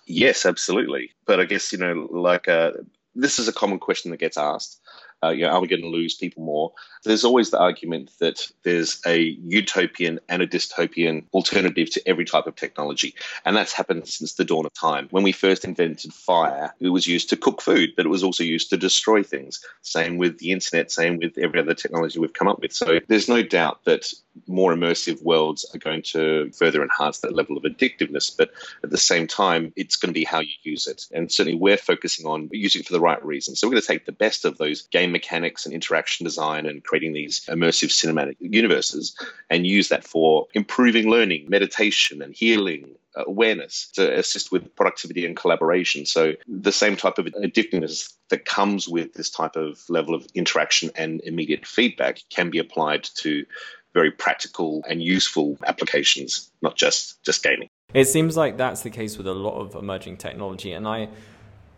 Yes, 0.06 0.46
absolutely. 0.46 1.12
But 1.26 1.40
I 1.40 1.46
guess, 1.46 1.72
you 1.72 1.78
know, 1.78 2.08
like 2.12 2.48
uh, 2.48 2.72
this 3.16 3.40
is 3.40 3.48
a 3.48 3.54
common 3.54 3.80
question 3.80 4.12
that 4.12 4.18
gets 4.18 4.38
asked 4.38 4.82
uh, 5.24 5.30
you 5.30 5.46
know, 5.46 5.52
are 5.52 5.62
we 5.62 5.68
going 5.68 5.82
to 5.82 5.88
lose 5.88 6.16
people 6.16 6.44
more? 6.44 6.74
There's 7.04 7.24
always 7.24 7.52
the 7.52 7.60
argument 7.60 8.12
that 8.20 8.48
there's 8.64 9.02
a 9.06 9.20
utopian 9.20 10.20
and 10.30 10.42
a 10.42 10.48
dystopian 10.48 11.26
alternative 11.34 11.90
to 11.92 12.08
every 12.08 12.26
type 12.26 12.48
of 12.48 12.56
technology. 12.56 13.16
And 13.46 13.56
that's 13.56 13.74
happened 13.74 14.08
since 14.08 14.34
the 14.34 14.46
dawn 14.46 14.66
of 14.66 14.74
time. 14.74 15.08
When 15.12 15.24
we 15.24 15.32
first 15.32 15.66
invented 15.66 16.14
fire, 16.14 16.74
it 16.80 16.90
was 16.90 17.08
used 17.08 17.30
to 17.30 17.38
cook 17.38 17.62
food, 17.62 17.94
but 17.96 18.06
it 18.06 18.10
was 18.10 18.24
also 18.24 18.44
used 18.44 18.70
to 18.70 18.78
destroy 18.78 19.24
things. 19.24 19.66
Same 19.82 20.18
with 20.18 20.40
the 20.40 20.52
internet, 20.52 20.92
same 20.92 21.18
with 21.18 21.38
every 21.38 21.60
other 21.60 21.74
technology 21.74 22.20
we've 22.20 22.34
come 22.34 22.48
up 22.48 22.62
with. 22.62 22.74
So 22.74 23.00
there's 23.08 23.30
no 23.30 23.44
doubt 23.44 23.84
that 23.86 24.12
more 24.48 24.74
immersive 24.74 25.22
worlds 25.22 25.66
are 25.74 25.80
going 25.80 26.02
to 26.02 26.52
further 26.52 26.82
enhance 26.82 27.20
that 27.20 27.36
level 27.36 27.58
of 27.58 27.64
addictiveness. 27.64 28.36
But 28.36 28.52
at 28.84 28.90
the 28.90 28.98
same 28.98 29.28
time, 29.28 29.74
it's 29.76 29.96
going 29.96 30.14
to 30.14 30.20
be 30.20 30.24
how 30.24 30.40
you 30.40 30.54
use 30.64 30.88
it. 30.88 31.06
And 31.12 31.32
certainly 31.32 31.58
we're 31.58 31.78
focusing 31.78 32.26
on 32.26 32.50
using 32.52 32.82
it 32.82 32.88
for 32.88 32.94
the 32.94 33.00
right 33.00 33.24
reasons. 33.24 33.60
So 33.60 33.68
we're 33.68 33.74
going 33.74 33.82
to 33.82 33.88
take 33.88 34.06
the 34.06 34.12
best 34.12 34.46
of 34.46 34.58
those 34.58 34.84
game 34.84 35.13
mechanics 35.14 35.66
and 35.66 35.74
interaction 35.74 36.26
design 36.26 36.66
and 36.66 36.84
creating 36.84 37.14
these 37.14 37.46
immersive 37.48 37.90
cinematic 37.90 38.36
universes 38.40 39.16
and 39.50 39.66
use 39.66 39.88
that 39.90 40.04
for 40.04 40.48
improving 40.54 41.10
learning, 41.10 41.46
meditation, 41.50 42.22
and 42.22 42.34
healing 42.34 42.96
uh, 43.16 43.24
awareness 43.28 43.90
to 43.94 44.18
assist 44.18 44.52
with 44.52 44.76
productivity 44.76 45.26
and 45.26 45.38
collaboration. 45.38 46.06
So 46.06 46.34
the 46.48 46.72
same 46.72 46.98
type 46.98 47.18
of 47.18 47.26
addictiveness 47.26 48.14
that 48.30 48.46
comes 48.46 48.90
with 48.90 49.14
this 49.14 49.30
type 49.30 49.56
of 49.56 49.80
level 49.88 50.16
of 50.16 50.28
interaction 50.34 50.90
and 50.96 51.22
immediate 51.22 51.66
feedback 51.66 52.20
can 52.30 52.50
be 52.50 52.60
applied 52.60 53.04
to 53.22 53.46
very 53.94 54.12
practical 54.12 54.84
and 54.90 55.02
useful 55.02 55.58
applications, 55.68 56.52
not 56.62 56.76
just 56.76 57.24
just 57.24 57.44
gaming. 57.44 57.70
It 57.94 58.06
seems 58.06 58.36
like 58.36 58.58
that's 58.58 58.82
the 58.82 58.90
case 58.90 59.18
with 59.18 59.28
a 59.28 59.34
lot 59.36 59.60
of 59.60 59.76
emerging 59.76 60.18
technology, 60.18 60.74
and 60.74 60.88
I 60.88 61.10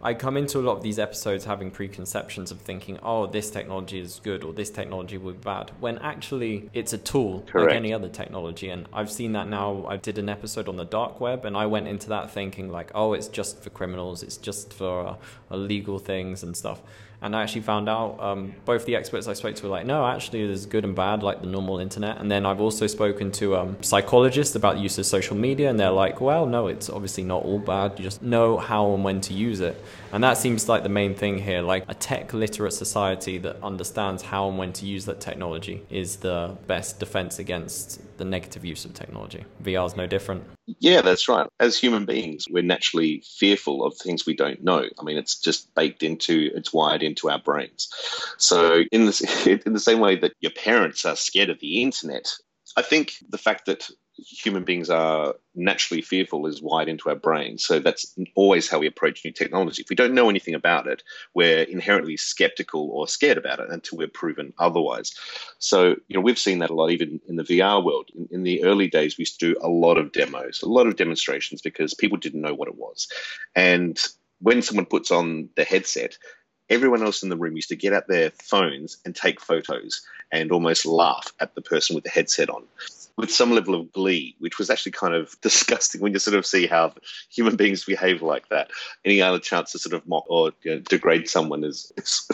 I 0.02 0.14
come 0.14 0.38
into 0.38 0.60
a 0.60 0.62
lot 0.62 0.78
of 0.78 0.84
these 0.84 1.00
episodes 1.00 1.46
having 1.46 1.72
preconceptions 1.72 2.52
of 2.52 2.62
thinking, 2.62 3.00
oh, 3.02 3.25
this 3.28 3.50
technology 3.50 4.00
is 4.00 4.20
good 4.24 4.44
or 4.44 4.54
this 4.54 4.70
technology 4.70 5.18
would 5.18 5.42
be 5.42 5.46
bad, 5.46 5.72
when 5.80 5.98
actually 6.00 6.70
it's 6.74 6.94
a 6.94 6.98
tool 6.98 7.44
Correct. 7.48 7.70
like 7.70 7.75
any 7.75 7.94
other 7.94 8.10
technology. 8.10 8.70
And 8.70 8.88
I've 8.94 9.12
seen 9.12 9.32
that 9.32 9.48
now. 9.48 9.86
I 9.88 9.98
did 9.98 10.18
an 10.18 10.30
episode 10.30 10.68
on 10.68 10.75
the 10.75 10.86
dark 10.86 11.20
web, 11.20 11.46
and 11.46 11.58
I 11.58 11.66
went 11.66 11.88
into 11.88 12.10
that 12.10 12.30
thinking 12.30 12.70
like, 12.70 12.92
oh, 12.94 13.14
it's 13.14 13.28
just 13.28 13.64
for 13.64 13.70
criminals, 13.70 14.22
it's 14.22 14.38
just 14.38 14.74
for 14.74 15.08
uh, 15.08 15.16
illegal 15.50 15.98
things 15.98 16.44
and 16.44 16.55
stuff. 16.55 16.81
And 17.25 17.35
I 17.35 17.42
actually 17.42 17.61
found 17.61 17.90
out 17.90 18.20
um, 18.20 18.53
both 18.66 18.85
the 18.85 18.96
experts 18.96 19.27
I 19.27 19.33
spoke 19.33 19.55
to 19.55 19.64
were 19.64 19.70
like, 19.70 19.88
no, 19.88 20.05
actually, 20.05 20.46
there's 20.46 20.68
good 20.68 20.83
and 20.83 20.96
bad, 20.96 21.24
like 21.24 21.42
the 21.42 21.48
normal 21.48 21.79
internet. 21.79 22.20
And 22.20 22.29
then 22.29 22.46
I've 22.46 22.61
also 22.61 22.85
spoken 22.85 23.31
to 23.31 23.55
um, 23.55 23.77
psychologists 23.81 24.55
about 24.55 24.75
the 24.75 24.81
use 24.81 25.00
of 25.00 25.07
social 25.07 25.35
media, 25.35 25.72
and 25.72 25.79
they're 25.79 25.90
like, 25.90 26.22
well, 26.22 26.46
no, 26.46 26.68
it's 26.68 26.88
obviously 26.88 27.24
not 27.24 27.44
all 27.44 27.57
bad. 27.57 27.98
You 27.98 28.03
just 28.03 28.22
know 28.22 28.57
how 28.57 28.94
and 28.94 29.03
when 29.03 29.22
to 29.22 29.33
use 29.33 29.59
it. 29.59 29.83
And 30.16 30.24
that 30.24 30.38
seems 30.38 30.70
like 30.70 30.84
the 30.84 30.88
main 30.88 31.14
thing 31.14 31.38
here. 31.40 31.62
Like 31.62 31.84
a 31.90 31.94
tech 31.94 32.34
literate 32.34 32.72
society 32.72 33.38
that 33.40 33.62
understands 33.62 34.24
how 34.24 34.48
and 34.48 34.58
when 34.58 34.72
to 34.72 34.86
use 34.86 35.04
that 35.08 35.20
technology 35.20 35.86
is 35.90 36.16
the 36.16 36.58
best 36.68 37.01
defense 37.01 37.38
against 37.38 38.00
the 38.18 38.24
negative 38.24 38.64
use 38.64 38.86
of 38.86 38.94
technology. 38.94 39.44
VR 39.62 39.86
is 39.86 39.98
no 39.98 40.08
different. 40.08 40.46
Yeah, 40.80 41.01
that's 41.01 41.28
right. 41.28 41.50
As 41.60 41.78
human 41.78 42.06
beings, 42.06 42.46
we're 42.50 42.64
naturally 42.64 43.25
fearful 43.38 43.84
of 43.84 43.98
things 43.98 44.25
we 44.25 44.38
don't 44.38 44.64
know. 44.64 44.88
I 44.98 45.04
mean, 45.04 45.18
it's 45.18 45.38
just 45.38 45.75
baked 45.75 46.01
into, 46.01 46.50
it's 46.56 46.72
wired 46.72 47.04
into 47.04 47.30
our 47.30 47.40
brains. 47.40 47.90
So, 48.38 48.84
in 48.94 49.08
the, 49.08 49.62
in 49.66 49.74
the 49.74 49.82
same 49.82 50.00
way 50.00 50.16
that 50.16 50.32
your 50.40 50.54
parents 50.54 51.04
are 51.04 51.18
scared 51.18 51.50
of 51.50 51.60
the 51.60 51.82
internet, 51.82 52.34
I 52.78 52.84
think 52.84 53.16
the 53.28 53.38
fact 53.38 53.66
that 53.66 53.90
human 54.18 54.64
beings 54.64 54.90
are 54.90 55.36
naturally 55.56 56.01
fearful 56.01 56.48
is 56.48 56.62
wired 56.62 56.88
into 56.88 57.10
our 57.10 57.16
brains. 57.16 57.66
So 57.66 57.80
that's 57.80 58.16
always 58.36 58.70
how 58.70 58.80
we 58.80 58.88
approach 58.88 59.24
new 59.25 59.32
technology. 59.32 59.82
If 59.82 59.90
we 59.90 59.96
don't 59.96 60.14
know 60.14 60.30
anything 60.30 60.56
about 60.56 60.88
it, 60.88 61.04
we're 61.34 61.64
inherently 61.64 62.18
skeptical 62.18 62.90
or 62.92 63.08
scared 63.08 63.38
about 63.38 63.60
it 63.60 63.70
until 63.70 63.98
we're 63.98 64.08
proven 64.08 64.54
otherwise. 64.58 65.14
So, 65.60 65.96
you 66.08 66.16
know, 66.16 66.22
we've 66.22 66.40
seen 66.40 66.60
that 66.60 66.70
a 66.70 66.74
lot 66.74 66.92
even 66.92 67.20
in 67.28 67.36
the 67.36 67.44
VR 67.44 67.84
world. 67.84 68.10
In, 68.16 68.28
in 68.32 68.44
the 68.44 68.64
early 68.64 68.88
days, 68.88 69.18
we 69.18 69.24
used 69.24 69.40
to 69.40 69.54
do 69.54 69.60
a 69.62 69.68
lot 69.68 69.98
of 69.98 70.12
demos, 70.12 70.62
a 70.62 70.70
lot 70.70 70.88
of 70.88 70.96
demonstrations 70.96 71.62
because 71.62 71.94
people 71.94 72.18
didn't 72.18 72.42
know 72.42 72.54
what 72.54 72.70
it 72.70 72.75
was. 72.75 73.08
And 73.56 74.00
when 74.40 74.62
someone 74.62 74.86
puts 74.86 75.12
on 75.12 75.50
the 75.56 75.64
headset, 75.64 76.18
everyone 76.70 77.04
else 77.04 77.24
in 77.24 77.30
the 77.30 77.38
room 77.38 77.56
used 77.56 77.70
to 77.70 77.75
get 77.75 77.94
out 77.94 78.08
their 78.08 78.32
phones 78.32 78.98
and 79.06 79.16
take 79.16 79.40
photos 79.40 80.06
and 80.32 80.51
almost 80.51 80.86
laugh 80.86 81.34
at 81.40 81.54
the 81.56 81.62
person 81.62 81.96
with 81.96 82.04
the 82.04 82.10
headset 82.10 82.50
on 82.50 82.64
with 83.18 83.32
some 83.32 83.51
level 83.51 83.75
of 83.75 83.92
glee, 83.94 84.36
which 84.40 84.58
was 84.58 84.70
actually 84.70 84.92
kind 84.92 85.14
of 85.14 85.36
disgusting 85.42 86.01
when 86.01 86.14
you 86.14 86.20
sort 86.20 86.36
of 86.36 86.46
see 86.46 86.68
how 86.68 86.94
human 87.30 87.56
beings 87.56 87.86
behave 87.86 88.22
like 88.22 88.50
that. 88.50 88.70
Any 89.04 89.22
other 89.22 89.40
chance 89.40 89.72
to 89.72 89.80
sort 89.80 89.94
of 89.94 90.08
mock 90.08 90.25
or 90.28 90.51
you 90.64 90.75
know, 90.75 90.80
degrade 90.80 91.30
someone 91.30 91.64
is, 91.64 91.92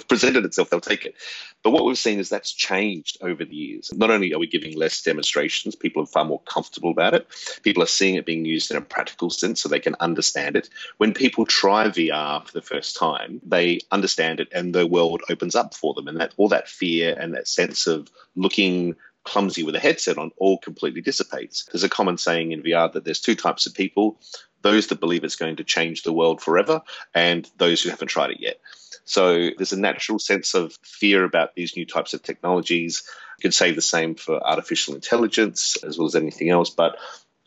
presented 0.07 0.45
itself, 0.45 0.69
they'll 0.69 0.81
take 0.81 1.05
it. 1.05 1.15
But 1.63 1.71
what 1.71 1.85
we've 1.85 1.97
seen 1.97 2.19
is 2.19 2.29
that's 2.29 2.51
changed 2.51 3.19
over 3.21 3.45
the 3.45 3.55
years. 3.55 3.91
Not 3.93 4.09
only 4.09 4.33
are 4.33 4.39
we 4.39 4.47
giving 4.47 4.75
less 4.75 5.01
demonstrations, 5.03 5.75
people 5.75 6.01
are 6.01 6.07
far 6.07 6.25
more 6.25 6.41
comfortable 6.41 6.89
about 6.89 7.13
it. 7.13 7.27
People 7.61 7.83
are 7.83 7.87
seeing 7.87 8.15
it 8.15 8.25
being 8.25 8.45
used 8.45 8.71
in 8.71 8.77
a 8.77 8.81
practical 8.81 9.29
sense 9.29 9.61
so 9.61 9.69
they 9.69 9.79
can 9.79 9.95
understand 9.99 10.55
it. 10.55 10.69
When 10.97 11.13
people 11.13 11.45
try 11.45 11.87
VR 11.87 12.45
for 12.45 12.51
the 12.51 12.63
first 12.63 12.97
time, 12.97 13.41
they 13.45 13.79
understand 13.91 14.39
it 14.39 14.47
and 14.51 14.73
the 14.73 14.87
world 14.87 15.21
opens 15.29 15.53
up 15.53 15.75
for 15.75 15.93
them. 15.93 16.07
And 16.07 16.19
that 16.19 16.33
all 16.37 16.49
that 16.49 16.67
fear 16.67 17.15
and 17.17 17.35
that 17.35 17.47
sense 17.47 17.85
of 17.85 18.09
looking 18.35 18.95
clumsy 19.23 19.63
with 19.63 19.75
a 19.75 19.79
headset 19.79 20.17
on 20.17 20.31
all 20.37 20.57
completely 20.57 21.01
dissipates. 21.01 21.65
There's 21.71 21.83
a 21.83 21.89
common 21.89 22.17
saying 22.17 22.51
in 22.51 22.63
VR 22.63 22.91
that 22.93 23.03
there's 23.03 23.19
two 23.19 23.35
types 23.35 23.65
of 23.65 23.73
people 23.73 24.19
those 24.61 24.87
that 24.87 24.99
believe 24.99 25.23
it's 25.23 25.35
going 25.35 25.55
to 25.57 25.63
change 25.63 26.03
the 26.03 26.13
world 26.13 26.41
forever, 26.41 26.81
and 27.13 27.49
those 27.57 27.81
who 27.81 27.89
haven't 27.89 28.09
tried 28.09 28.31
it 28.31 28.39
yet. 28.39 28.59
So 29.05 29.49
there's 29.57 29.73
a 29.73 29.79
natural 29.79 30.19
sense 30.19 30.53
of 30.53 30.77
fear 30.83 31.23
about 31.23 31.55
these 31.55 31.75
new 31.75 31.85
types 31.85 32.13
of 32.13 32.21
technologies. 32.21 33.03
You 33.39 33.41
could 33.43 33.53
say 33.53 33.71
the 33.71 33.81
same 33.81 34.15
for 34.15 34.45
artificial 34.45 34.95
intelligence 34.95 35.77
as 35.83 35.97
well 35.97 36.07
as 36.07 36.15
anything 36.15 36.49
else, 36.49 36.69
but 36.69 36.97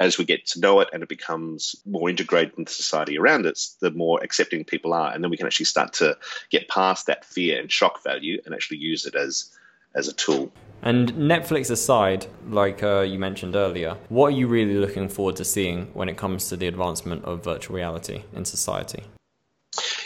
as 0.00 0.18
we 0.18 0.24
get 0.24 0.44
to 0.46 0.60
know 0.60 0.80
it 0.80 0.88
and 0.92 1.04
it 1.04 1.08
becomes 1.08 1.76
more 1.86 2.10
integrated 2.10 2.58
into 2.58 2.72
society 2.72 3.16
around 3.16 3.46
us, 3.46 3.76
the 3.80 3.92
more 3.92 4.18
accepting 4.22 4.64
people 4.64 4.92
are. 4.92 5.12
And 5.12 5.22
then 5.22 5.30
we 5.30 5.36
can 5.36 5.46
actually 5.46 5.66
start 5.66 5.92
to 5.94 6.18
get 6.50 6.68
past 6.68 7.06
that 7.06 7.24
fear 7.24 7.60
and 7.60 7.70
shock 7.70 8.02
value 8.02 8.40
and 8.44 8.54
actually 8.54 8.78
use 8.78 9.06
it 9.06 9.14
as 9.14 9.50
as 9.94 10.08
a 10.08 10.12
tool. 10.12 10.52
And 10.82 11.14
Netflix 11.14 11.70
aside, 11.70 12.26
like 12.48 12.82
uh, 12.82 13.00
you 13.00 13.18
mentioned 13.18 13.56
earlier, 13.56 13.96
what 14.10 14.28
are 14.28 14.36
you 14.36 14.46
really 14.46 14.74
looking 14.74 15.08
forward 15.08 15.36
to 15.36 15.44
seeing 15.44 15.86
when 15.94 16.10
it 16.10 16.18
comes 16.18 16.48
to 16.50 16.56
the 16.56 16.66
advancement 16.66 17.24
of 17.24 17.42
virtual 17.42 17.76
reality 17.76 18.24
in 18.34 18.44
society? 18.44 19.04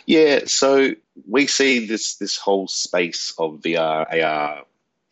Yeah, 0.07 0.43
so 0.47 0.93
we 1.29 1.49
see 1.49 1.87
this 1.87 2.15
this 2.17 2.37
whole 2.37 2.69
space 2.69 3.35
of 3.39 3.61
VR, 3.61 4.07
AR, 4.23 4.63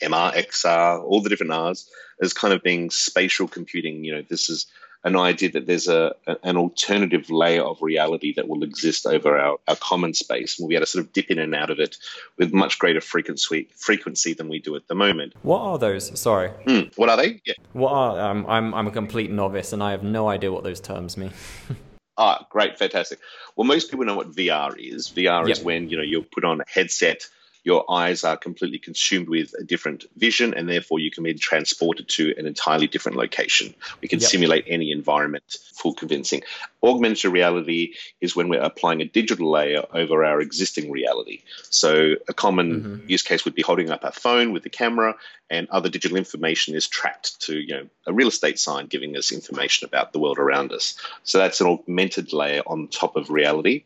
MR, 0.01 0.35
XR, 0.35 1.03
all 1.03 1.21
the 1.21 1.29
different 1.29 1.53
Rs 1.53 1.91
as 2.23 2.33
kind 2.33 2.55
of 2.55 2.63
being 2.63 2.91
spatial 2.91 3.49
computing. 3.49 4.05
You 4.05 4.15
know, 4.17 4.23
this 4.23 4.49
is 4.49 4.67
an 5.05 5.17
idea 5.17 5.51
that 5.53 5.67
there's 5.67 5.89
a, 5.89 6.15
an 6.43 6.57
alternative 6.57 7.31
layer 7.31 7.63
of 7.63 7.81
reality 7.81 8.35
that 8.35 8.49
will 8.49 8.63
exist 8.63 9.07
over 9.07 9.39
our, 9.39 9.59
our 9.69 9.77
common 9.77 10.15
space. 10.15 10.57
We'll 10.59 10.69
be 10.69 10.75
able 10.75 10.87
to 10.87 10.91
sort 10.91 11.05
of 11.05 11.13
dip 11.13 11.31
in 11.31 11.39
and 11.39 11.55
out 11.55 11.71
of 11.71 11.79
it 11.79 11.97
with 12.39 12.53
much 12.53 12.79
greater 12.79 13.01
frequency 13.01 13.69
frequency 13.77 14.35
than 14.35 14.49
we 14.49 14.59
do 14.59 14.75
at 14.77 14.89
the 14.89 14.95
moment. 14.95 15.35
What 15.43 15.61
are 15.61 15.79
those? 15.79 16.19
Sorry. 16.19 16.51
Mm, 16.67 16.97
what 16.97 17.09
are 17.09 17.17
they? 17.17 17.41
Yeah. 17.45 17.55
What 17.73 17.93
are? 17.93 18.21
Um, 18.21 18.47
I'm 18.49 18.75
I'm 18.75 18.87
a 18.87 18.91
complete 18.91 19.31
novice 19.31 19.73
and 19.73 19.83
I 19.83 19.93
have 19.93 20.03
no 20.03 20.29
idea 20.29 20.53
what 20.53 20.65
those 20.65 20.81
terms 20.81 21.17
mean. 21.17 21.33
ah, 22.17 22.47
great, 22.51 22.79
fantastic. 22.79 23.19
Well, 23.55 23.67
most 23.67 23.91
people 23.91 24.05
know 24.05 24.17
what 24.17 24.33
VR 24.33 24.77
is. 24.77 25.09
VR 25.11 25.47
yep. 25.47 25.57
is 25.57 25.63
when 25.63 25.89
you 25.89 25.97
know 25.97 26.03
you 26.03 26.23
put 26.23 26.45
on 26.45 26.61
a 26.61 26.65
headset 26.67 27.29
your 27.67 27.85
eyes 27.91 28.23
are 28.23 28.37
completely 28.37 28.79
consumed 28.79 29.29
with 29.29 29.53
a 29.59 29.65
different 29.65 30.05
vision, 30.17 30.55
and 30.55 30.69
therefore 30.69 31.01
you 31.01 31.11
can 31.11 31.25
be 31.25 31.35
transported 31.35 32.09
to 32.09 32.33
an 32.39 32.47
entirely 32.47 32.87
different 32.87 33.19
location. 33.19 33.75
We 34.01 34.07
can 34.07 34.21
yep. 34.21 34.31
simulate 34.31 34.67
any 34.69 34.93
environment 34.93 35.43
full 35.75 35.93
convincing. 35.93 36.43
Augmented 36.81 37.33
reality 37.33 37.95
is 38.21 38.37
when 38.37 38.49
we're 38.49 38.61
applying 38.61 39.01
a 39.01 39.05
digital 39.05 39.51
layer 39.51 39.85
over 39.93 40.25
our 40.25 40.41
existing 40.41 40.93
reality. 40.93 41.43
So 41.69 42.15
a 42.29 42.33
common 42.33 42.69
mm-hmm. 42.71 43.11
use 43.11 43.23
case 43.23 43.45
would 43.45 43.57
be 43.57 43.63
holding 43.63 43.91
up 43.91 44.05
our 44.05 44.13
phone 44.13 44.53
with 44.53 44.63
the 44.63 44.71
camera, 44.71 45.17
and 45.51 45.69
other 45.69 45.89
digital 45.89 46.17
information 46.17 46.77
is 46.77 46.87
tracked 46.87 47.41
to 47.47 47.59
you 47.59 47.75
know 47.75 47.87
a 48.07 48.13
real 48.13 48.29
estate 48.29 48.61
sign 48.61 48.87
giving 48.87 49.17
us 49.17 49.33
information 49.33 49.89
about 49.89 50.13
the 50.13 50.21
world 50.21 50.39
around 50.39 50.71
us. 50.71 50.97
So 51.25 51.39
that's 51.39 51.61
an 51.61 51.67
augmented 51.67 52.33
layer 52.33 52.63
on 52.65 52.87
top 52.87 53.17
of 53.17 53.29
reality. 53.29 53.83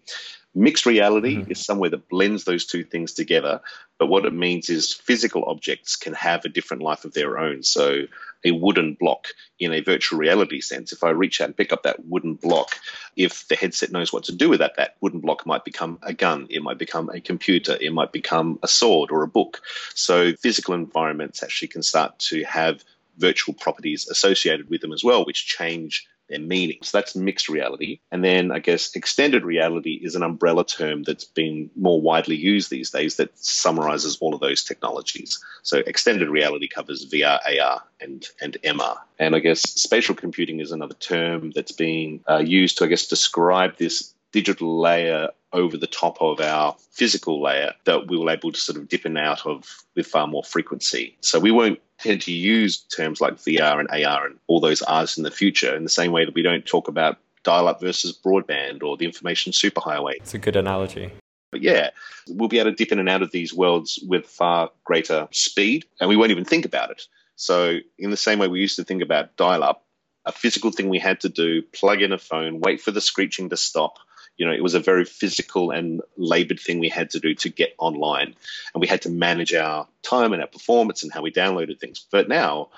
Mixed 0.53 0.85
reality 0.85 1.37
mm-hmm. 1.37 1.51
is 1.53 1.65
somewhere 1.65 1.91
that 1.91 2.09
blends 2.09 2.45
those 2.45 2.67
two 2.67 2.83
things 2.83 3.13
together. 3.13 3.61
But 3.99 4.09
what 4.09 4.25
it 4.25 4.33
means 4.33 4.69
is 4.69 4.93
physical 4.93 5.45
objects 5.45 5.95
can 5.95 6.13
have 6.15 6.45
a 6.45 6.49
different 6.49 6.83
life 6.83 7.05
of 7.05 7.13
their 7.13 7.39
own. 7.39 7.63
So, 7.63 8.07
a 8.45 8.51
wooden 8.51 8.95
block 8.95 9.29
in 9.59 9.73
a 9.73 9.81
virtual 9.81 10.19
reality 10.19 10.61
sense, 10.61 10.93
if 10.93 11.05
I 11.05 11.11
reach 11.11 11.41
out 11.41 11.49
and 11.49 11.57
pick 11.57 11.73
up 11.73 11.83
that 11.83 12.05
wooden 12.07 12.35
block, 12.35 12.75
if 13.15 13.47
the 13.49 13.55
headset 13.55 13.93
knows 13.93 14.13
what 14.13 14.25
to 14.25 14.35
do 14.35 14.49
with 14.49 14.61
that, 14.61 14.77
that 14.77 14.97
wooden 15.01 15.21
block 15.21 15.47
might 15.47 15.65
become 15.65 15.99
a 16.03 16.15
gun, 16.15 16.47
it 16.51 16.63
might 16.63 16.79
become 16.79 17.11
a 17.11 17.21
computer, 17.21 17.77
it 17.81 17.93
might 17.93 18.11
become 18.11 18.59
a 18.63 18.69
sword 18.69 19.11
or 19.13 19.23
a 19.23 19.29
book. 19.29 19.61
So, 19.95 20.33
physical 20.33 20.75
environments 20.75 21.43
actually 21.43 21.69
can 21.69 21.83
start 21.83 22.19
to 22.31 22.43
have 22.45 22.83
virtual 23.19 23.55
properties 23.55 24.09
associated 24.09 24.69
with 24.69 24.81
them 24.81 24.93
as 24.93 25.05
well, 25.05 25.25
which 25.25 25.47
change 25.47 26.09
their 26.31 26.41
meaning. 26.41 26.79
So 26.83 26.97
that's 26.97 27.15
mixed 27.15 27.49
reality. 27.49 28.01
And 28.11 28.25
then 28.25 28.51
I 28.51 28.61
guess 28.61 28.95
extended 28.95 29.45
reality 29.45 30.01
is 30.03 30.15
an 30.15 30.23
umbrella 30.23 30.65
term 30.65 31.03
that's 31.03 31.25
been 31.25 31.71
more 31.77 32.01
widely 32.01 32.37
used 32.37 32.71
these 32.71 32.91
days 32.91 33.17
that 33.17 33.37
summarizes 33.37 34.17
all 34.21 34.35
of 34.35 34.41
those 34.41 34.65
technologies. 34.65 35.39
So 35.63 35.79
extended 35.87 36.29
reality 36.29 36.69
covers 36.69 37.11
VR, 37.11 37.39
AR, 37.61 37.83
and, 38.01 38.27
and 38.41 38.57
MR. 38.65 38.97
And 39.19 39.37
I 39.37 39.41
guess 39.41 39.61
spatial 39.61 40.15
computing 40.15 40.61
is 40.61 40.73
another 40.73 40.95
term 40.95 41.51
that's 41.55 41.73
being 41.73 42.25
uh, 42.29 42.39
used 42.39 42.79
to, 42.79 42.85
I 42.85 42.89
guess, 42.89 43.07
describe 43.07 43.77
this 43.77 44.15
digital 44.33 44.79
layer 44.79 45.31
over 45.53 45.77
the 45.77 45.87
top 45.87 46.17
of 46.21 46.41
our 46.41 46.77
physical 46.93 47.43
layer 47.43 47.73
that 47.85 48.07
we 48.07 48.17
were 48.17 48.31
able 48.31 48.53
to 48.53 48.61
sort 48.61 48.79
of 48.79 48.89
dip 48.89 49.05
in 49.05 49.17
and 49.17 49.27
out 49.27 49.47
of 49.47 49.85
with 49.97 50.07
far 50.07 50.27
more 50.27 50.45
frequency. 50.45 51.17
So 51.21 51.41
we 51.41 51.51
won't 51.51 51.81
tend 51.99 52.23
to 52.23 52.33
use 52.33 52.79
terms 52.79 53.21
like 53.21 53.35
VR 53.35 53.81
and 53.81 54.05
AR 54.05 54.27
and 54.27 54.39
all 54.47 54.61
those 54.61 54.83
R's 54.83 55.19
in 55.19 55.25
the 55.25 55.31
future 55.31 55.75
in 55.75 55.83
the 55.83 55.91
same 55.91 56.13
way 56.13 56.25
that 56.25 56.35
we 56.35 56.43
don't 56.43 56.65
talk 56.65 56.89
about 56.89 57.19
dial 57.43 57.69
up 57.69 57.81
versus 57.81 58.17
broadband 58.17 58.83
or 58.83 58.97
the 58.97 59.05
information 59.05 59.53
superhighway. 59.53 60.17
It's 60.17 60.35
a 60.35 60.39
good 60.39 60.57
analogy. 60.57 61.13
But 61.51 61.63
yeah, 61.63 61.91
we'll 62.29 62.49
be 62.49 62.61
able 62.61 62.71
to 62.71 62.77
dip 62.77 62.93
in 62.93 63.01
and 63.01 63.09
out 63.09 63.23
of 63.23 63.33
these 63.33 63.53
worlds 63.53 63.99
with 64.07 64.27
far 64.27 64.71
greater 64.85 65.27
speed 65.33 65.85
and 66.01 66.09
we 66.09 66.17
won't 66.17 66.31
even 66.31 66.45
think 66.45 66.65
about 66.65 66.91
it. 66.91 67.03
So, 67.37 67.79
in 67.99 68.11
the 68.11 68.19
same 68.19 68.39
way 68.39 68.49
we 68.49 68.61
used 68.61 68.77
to 68.77 68.85
think 68.85 69.03
about 69.03 69.37
dial 69.37 69.65
up, 69.65 69.87
a 70.27 70.33
physical 70.33 70.71
thing 70.71 70.91
we 70.91 70.99
had 70.99 71.21
to 71.21 71.31
do, 71.31 71.63
plug 71.63 72.03
in 72.03 72.13
a 72.13 72.19
phone, 72.19 72.61
wait 72.61 72.83
for 72.83 72.91
the 72.91 73.01
screeching 73.01 73.49
to 73.49 73.57
stop, 73.57 73.99
you 74.41 74.47
know, 74.47 74.53
it 74.53 74.63
was 74.63 74.73
a 74.73 74.81
very 74.81 75.05
physical 75.05 75.71
and 75.71 76.01
labored 76.17 76.59
thing 76.59 76.79
we 76.79 76.89
had 76.89 77.11
to 77.11 77.21
do 77.21 77.35
to 77.35 77.51
get 77.51 77.75
online. 77.77 78.35
And 78.73 78.81
we 78.81 78.87
had 78.87 79.03
to 79.03 79.11
manage 79.11 79.53
our 79.53 79.87
time 80.03 80.33
and 80.33 80.41
our 80.41 80.49
performance 80.49 81.03
and 81.03 81.13
how 81.13 81.21
we 81.21 81.31
downloaded 81.31 81.79
things. 81.79 82.07
But 82.11 82.27
now, 82.27 82.71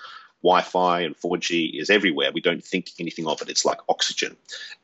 Wi 0.42 0.62
Fi 0.62 1.02
and 1.02 1.16
4G 1.16 1.80
is 1.80 1.88
everywhere. 1.88 2.32
We 2.34 2.40
don't 2.40 2.64
think 2.64 2.90
anything 2.98 3.28
of 3.28 3.40
it. 3.42 3.48
It's 3.48 3.64
like 3.64 3.78
oxygen. 3.88 4.36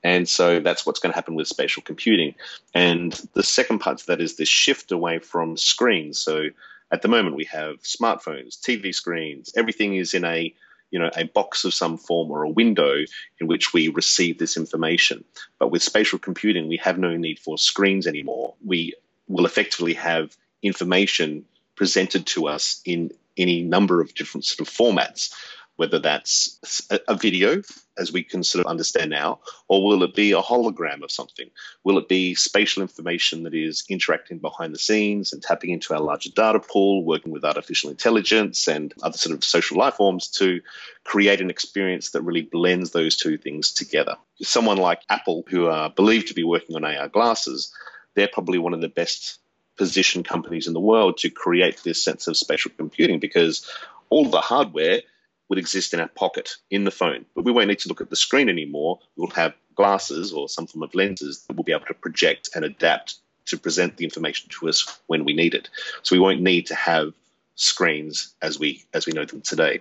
And 0.05 0.29
so 0.29 0.61
that's 0.61 0.87
what's 0.87 1.01
going 1.01 1.11
to 1.11 1.17
happen 1.17 1.35
with 1.35 1.49
spatial 1.49 1.83
computing. 1.83 2.37
And 2.75 3.12
the 3.35 3.43
second 3.43 3.81
part 3.81 4.01
of 4.01 4.07
that 4.07 4.21
is 4.21 4.37
this 4.37 4.49
shift 4.49 4.93
away 4.93 5.19
from 5.19 5.57
screens. 5.57 6.21
So 6.21 6.51
at 6.93 7.03
the 7.03 7.09
moment, 7.09 7.35
we 7.35 7.47
have 7.47 7.83
smartphones, 7.83 8.57
TV 8.57 8.95
screens, 8.95 9.53
everything 9.57 9.97
is 9.97 10.14
in 10.14 10.25
a 10.25 10.55
you 10.90 10.98
know, 10.98 11.11
a 11.16 11.24
box 11.24 11.64
of 11.64 11.74
some 11.74 11.98
form 11.98 12.31
or 12.31 12.42
a 12.42 12.48
window 12.51 13.05
in 13.40 13.46
which 13.46 13.72
we 13.72 13.88
receive 13.88 14.38
this 14.38 14.57
information. 14.57 15.24
But 15.59 15.70
with 15.70 15.83
spatial 15.83 16.18
computing, 16.18 16.68
we 16.68 16.79
have 16.79 16.98
no 16.98 17.16
need 17.16 17.38
for 17.38 17.59
screens 17.59 18.07
anymore. 18.07 18.55
We 18.64 18.94
will 19.29 19.46
effectively 19.46 19.94
have 19.94 20.37
information 20.62 21.44
presented 21.77 22.27
to 22.27 22.48
us 22.48 22.81
in 22.85 23.12
any 23.37 23.62
number 23.62 24.01
of 24.01 24.14
different 24.14 24.44
sort 24.44 24.66
of 24.66 24.74
formats 24.74 25.33
whether 25.79 26.01
that's 26.01 26.88
a 27.07 27.14
video, 27.14 27.62
as 27.97 28.12
we 28.12 28.25
can 28.25 28.43
sort 28.43 28.67
of 28.67 28.69
understand 28.69 29.11
now, 29.11 29.38
or 29.69 29.87
will 29.87 30.03
it 30.03 30.12
be 30.12 30.33
a 30.33 30.43
hologram 30.43 31.05
of 31.05 31.11
something? 31.12 31.49
Will 31.85 31.99
it 31.99 32.09
be 32.09 32.35
spatial 32.35 32.83
information 32.83 33.45
that 33.45 33.55
is 33.55 33.85
interacting 33.88 34.38
behind 34.38 34.75
the 34.75 34.79
scenes 34.79 35.33
and 35.33 35.41
tapping 35.41 35.71
into 35.71 35.95
our 35.95 36.01
larger 36.01 36.31
data 36.31 36.59
pool, 36.59 37.05
working 37.05 37.31
with 37.31 37.45
artificial 37.45 37.91
intelligence 37.91 38.67
and 38.67 38.93
other 39.05 39.17
sort 39.17 39.37
of 39.37 39.45
social 39.45 39.79
life 39.79 39.95
forms 39.95 40.27
to 40.31 40.61
create 41.05 41.41
an 41.41 41.49
experience 41.49 42.11
that 42.11 42.23
really 42.23 42.43
blends 42.43 42.91
those 42.91 43.17
two 43.17 43.38
things 43.38 43.73
together? 43.73 44.17
Someone 44.43 44.79
like 44.79 45.03
Apple, 45.09 45.45
who 45.49 45.67
are 45.67 45.91
believed 45.91 46.27
to 46.27 46.35
be 46.35 46.43
working 46.43 46.75
on 46.75 46.85
AR 46.85 47.07
glasses, 47.07 47.73
they're 48.17 48.27
probably 48.27 48.59
one 48.59 48.75
of 48.75 48.81
the 48.81 48.88
best 48.88 49.38
positioned 49.77 50.27
companies 50.27 50.67
in 50.67 50.73
the 50.73 50.81
world 50.81 51.19
to 51.19 51.31
create 51.31 51.81
this 51.85 52.03
sense 52.03 52.27
of 52.27 52.37
spatial 52.37 52.73
computing 52.77 53.21
because 53.21 53.64
all 54.11 54.29
the 54.29 54.41
hardware 54.41 55.03
would 55.49 55.59
exist 55.59 55.95
in 55.95 56.01
our 56.01 56.09
pocket 56.09 56.51
in 56.71 56.85
the 56.85 56.91
phone. 56.91 57.25
But 57.35 57.45
we 57.45 57.53
won't 57.53 57.69
need 57.69 57.79
to 57.81 57.89
look 57.89 58.01
at 58.01 58.11
the 58.11 58.17
screen 58.17 58.49
anymore. 58.49 58.99
We'll 59.17 59.29
have 59.31 59.55
glasses 59.75 60.33
or 60.33 60.49
some 60.49 60.67
form 60.67 60.83
of 60.83 60.95
lenses 60.95 61.45
that 61.45 61.57
will 61.57 61.65
be 61.65 61.73
able 61.73 61.87
to 61.87 61.95
project 61.95 62.51
and 62.55 62.65
adapt 62.65 63.17
to 63.47 63.57
present 63.57 63.97
the 63.97 64.05
information 64.05 64.51
to 64.51 64.69
us 64.69 65.01
when 65.07 65.25
we 65.25 65.33
need 65.33 65.55
it. 65.55 65.71
So 66.03 66.15
we 66.15 66.21
won't 66.21 66.43
need 66.43 66.67
to 66.67 66.75
have 66.75 67.15
screens 67.55 68.35
as 68.41 68.59
we 68.59 68.85
as 68.95 69.07
we 69.07 69.13
know 69.13 69.25
them 69.25 69.41
today. 69.41 69.81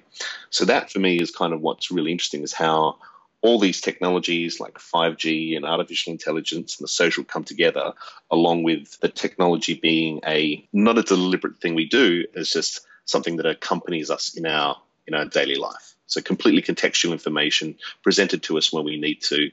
So 0.50 0.66
that 0.66 0.90
for 0.92 1.00
me 1.00 1.20
is 1.20 1.32
kind 1.32 1.54
of 1.54 1.62
what's 1.62 1.92
really 1.92 2.12
interesting 2.12 2.42
is 2.44 2.54
how 2.54 2.98
all 3.42 3.60
these 3.60 3.82
technologies 3.82 4.60
like 4.60 4.80
5G 4.80 5.56
and 5.56 5.66
artificial 5.66 6.12
intelligence 6.12 6.78
and 6.78 6.84
the 6.84 6.90
social 6.90 7.24
come 7.24 7.44
together, 7.44 7.94
along 8.32 8.64
with 8.64 9.00
the 9.00 9.10
technology 9.10 9.76
being 9.76 10.22
a 10.26 10.68
not 10.74 10.98
a 10.98 11.04
deliberate 11.04 11.58
thing 11.58 11.76
we 11.76 11.88
do, 11.88 12.26
it's 12.34 12.52
just 12.52 12.82
something 13.06 13.38
that 13.38 13.46
accompanies 13.46 14.10
us 14.10 14.36
in 14.36 14.46
our 14.46 14.76
in 15.08 15.14
our 15.14 15.26
daily 15.26 15.56
life. 15.56 15.96
So, 16.08 16.22
completely 16.22 16.62
contextual 16.62 17.12
information 17.12 17.76
presented 18.04 18.44
to 18.44 18.58
us 18.58 18.72
when 18.72 18.86
we 18.86 18.98
need 18.98 19.22
to, 19.24 19.52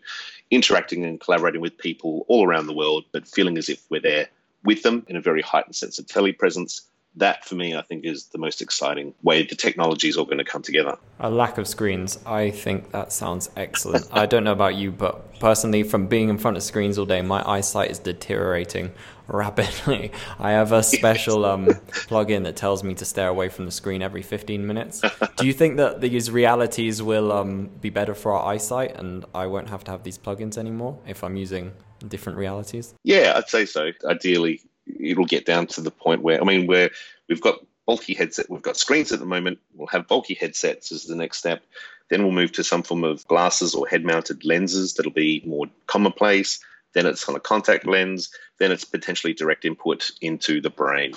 interacting 0.50 1.04
and 1.04 1.20
collaborating 1.20 1.60
with 1.60 1.76
people 1.78 2.24
all 2.28 2.46
around 2.46 2.66
the 2.66 2.74
world, 2.74 3.04
but 3.12 3.26
feeling 3.26 3.58
as 3.58 3.68
if 3.68 3.82
we're 3.90 4.00
there 4.00 4.28
with 4.62 4.82
them 4.82 5.04
in 5.08 5.16
a 5.16 5.20
very 5.20 5.42
heightened 5.42 5.74
sense 5.74 5.98
of 5.98 6.06
telepresence 6.06 6.82
that 7.16 7.44
for 7.44 7.54
me, 7.54 7.76
I 7.76 7.82
think, 7.82 8.04
is 8.04 8.26
the 8.26 8.38
most 8.38 8.60
exciting 8.60 9.14
way 9.22 9.44
the 9.44 9.54
technology 9.54 10.08
is 10.08 10.16
all 10.16 10.24
going 10.24 10.38
to 10.38 10.44
come 10.44 10.62
together. 10.62 10.96
A 11.20 11.30
lack 11.30 11.58
of 11.58 11.68
screens. 11.68 12.18
I 12.26 12.50
think 12.50 12.90
that 12.90 13.12
sounds 13.12 13.50
excellent. 13.56 14.08
I 14.12 14.26
don't 14.26 14.44
know 14.44 14.52
about 14.52 14.74
you, 14.74 14.90
but 14.90 15.38
personally, 15.38 15.82
from 15.84 16.06
being 16.06 16.28
in 16.28 16.38
front 16.38 16.56
of 16.56 16.62
screens 16.62 16.98
all 16.98 17.06
day, 17.06 17.22
my 17.22 17.48
eyesight 17.48 17.90
is 17.90 17.98
deteriorating 17.98 18.92
rapidly. 19.26 20.12
I 20.38 20.52
have 20.52 20.72
a 20.72 20.82
special 20.82 21.44
um, 21.44 21.66
plug-in 22.08 22.42
that 22.44 22.56
tells 22.56 22.82
me 22.82 22.94
to 22.94 23.04
stare 23.04 23.28
away 23.28 23.48
from 23.48 23.64
the 23.64 23.70
screen 23.70 24.02
every 24.02 24.22
15 24.22 24.66
minutes. 24.66 25.02
Do 25.36 25.46
you 25.46 25.52
think 25.52 25.76
that 25.78 26.00
these 26.00 26.30
realities 26.30 27.02
will 27.02 27.32
um, 27.32 27.70
be 27.80 27.90
better 27.90 28.14
for 28.14 28.32
our 28.32 28.52
eyesight, 28.52 28.96
and 28.96 29.24
I 29.34 29.46
won't 29.46 29.70
have 29.70 29.84
to 29.84 29.90
have 29.90 30.02
these 30.02 30.18
plugins 30.18 30.58
anymore 30.58 30.98
if 31.06 31.24
I'm 31.24 31.36
using 31.36 31.72
different 32.08 32.38
realities? 32.38 32.94
Yeah, 33.02 33.34
I'd 33.36 33.48
say 33.48 33.66
so. 33.66 33.92
Ideally, 34.04 34.60
it'll 34.86 35.26
get 35.26 35.46
down 35.46 35.66
to 35.68 35.80
the 35.80 35.90
point 35.90 36.22
where 36.22 36.40
I 36.40 36.44
mean, 36.44 36.66
where 36.66 36.90
we've 37.28 37.40
got 37.40 37.64
bulky 37.86 38.14
headset, 38.14 38.50
we've 38.50 38.62
got 38.62 38.76
screens 38.76 39.12
at 39.12 39.18
the 39.18 39.26
moment. 39.26 39.58
We'll 39.74 39.88
have 39.88 40.08
bulky 40.08 40.34
headsets 40.34 40.92
as 40.92 41.04
the 41.04 41.16
next 41.16 41.38
step. 41.38 41.62
Then 42.10 42.22
we'll 42.22 42.32
move 42.32 42.52
to 42.52 42.64
some 42.64 42.82
form 42.82 43.02
of 43.02 43.26
glasses 43.26 43.74
or 43.74 43.86
head-mounted 43.88 44.44
lenses 44.44 44.94
that'll 44.94 45.12
be 45.12 45.42
more 45.46 45.66
commonplace. 45.86 46.60
Then 46.94 47.06
it's 47.06 47.28
on 47.28 47.36
a 47.36 47.40
contact 47.40 47.86
lens, 47.86 48.30
then 48.58 48.72
it's 48.72 48.84
potentially 48.84 49.34
direct 49.34 49.64
input 49.64 50.10
into 50.20 50.60
the 50.60 50.70
brain. 50.70 51.14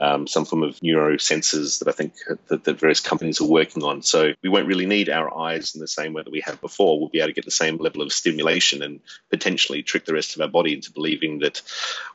Um, 0.00 0.26
some 0.26 0.44
form 0.44 0.62
of 0.62 0.76
neurosensors 0.76 1.80
that 1.80 1.88
I 1.88 1.92
think 1.92 2.14
that, 2.48 2.64
that, 2.64 2.78
various 2.78 3.00
companies 3.00 3.40
are 3.40 3.48
working 3.48 3.82
on. 3.82 4.02
So 4.02 4.32
we 4.42 4.48
won't 4.48 4.68
really 4.68 4.86
need 4.86 5.10
our 5.10 5.36
eyes 5.36 5.74
in 5.74 5.80
the 5.80 5.88
same 5.88 6.12
way 6.12 6.22
that 6.22 6.30
we 6.30 6.40
have 6.40 6.60
before. 6.60 6.98
We'll 6.98 7.08
be 7.08 7.18
able 7.18 7.28
to 7.28 7.34
get 7.34 7.44
the 7.44 7.50
same 7.50 7.78
level 7.78 8.02
of 8.02 8.12
stimulation 8.12 8.82
and 8.82 9.00
potentially 9.28 9.82
trick 9.82 10.04
the 10.04 10.14
rest 10.14 10.36
of 10.36 10.40
our 10.40 10.48
body 10.48 10.72
into 10.72 10.92
believing 10.92 11.40
that 11.40 11.62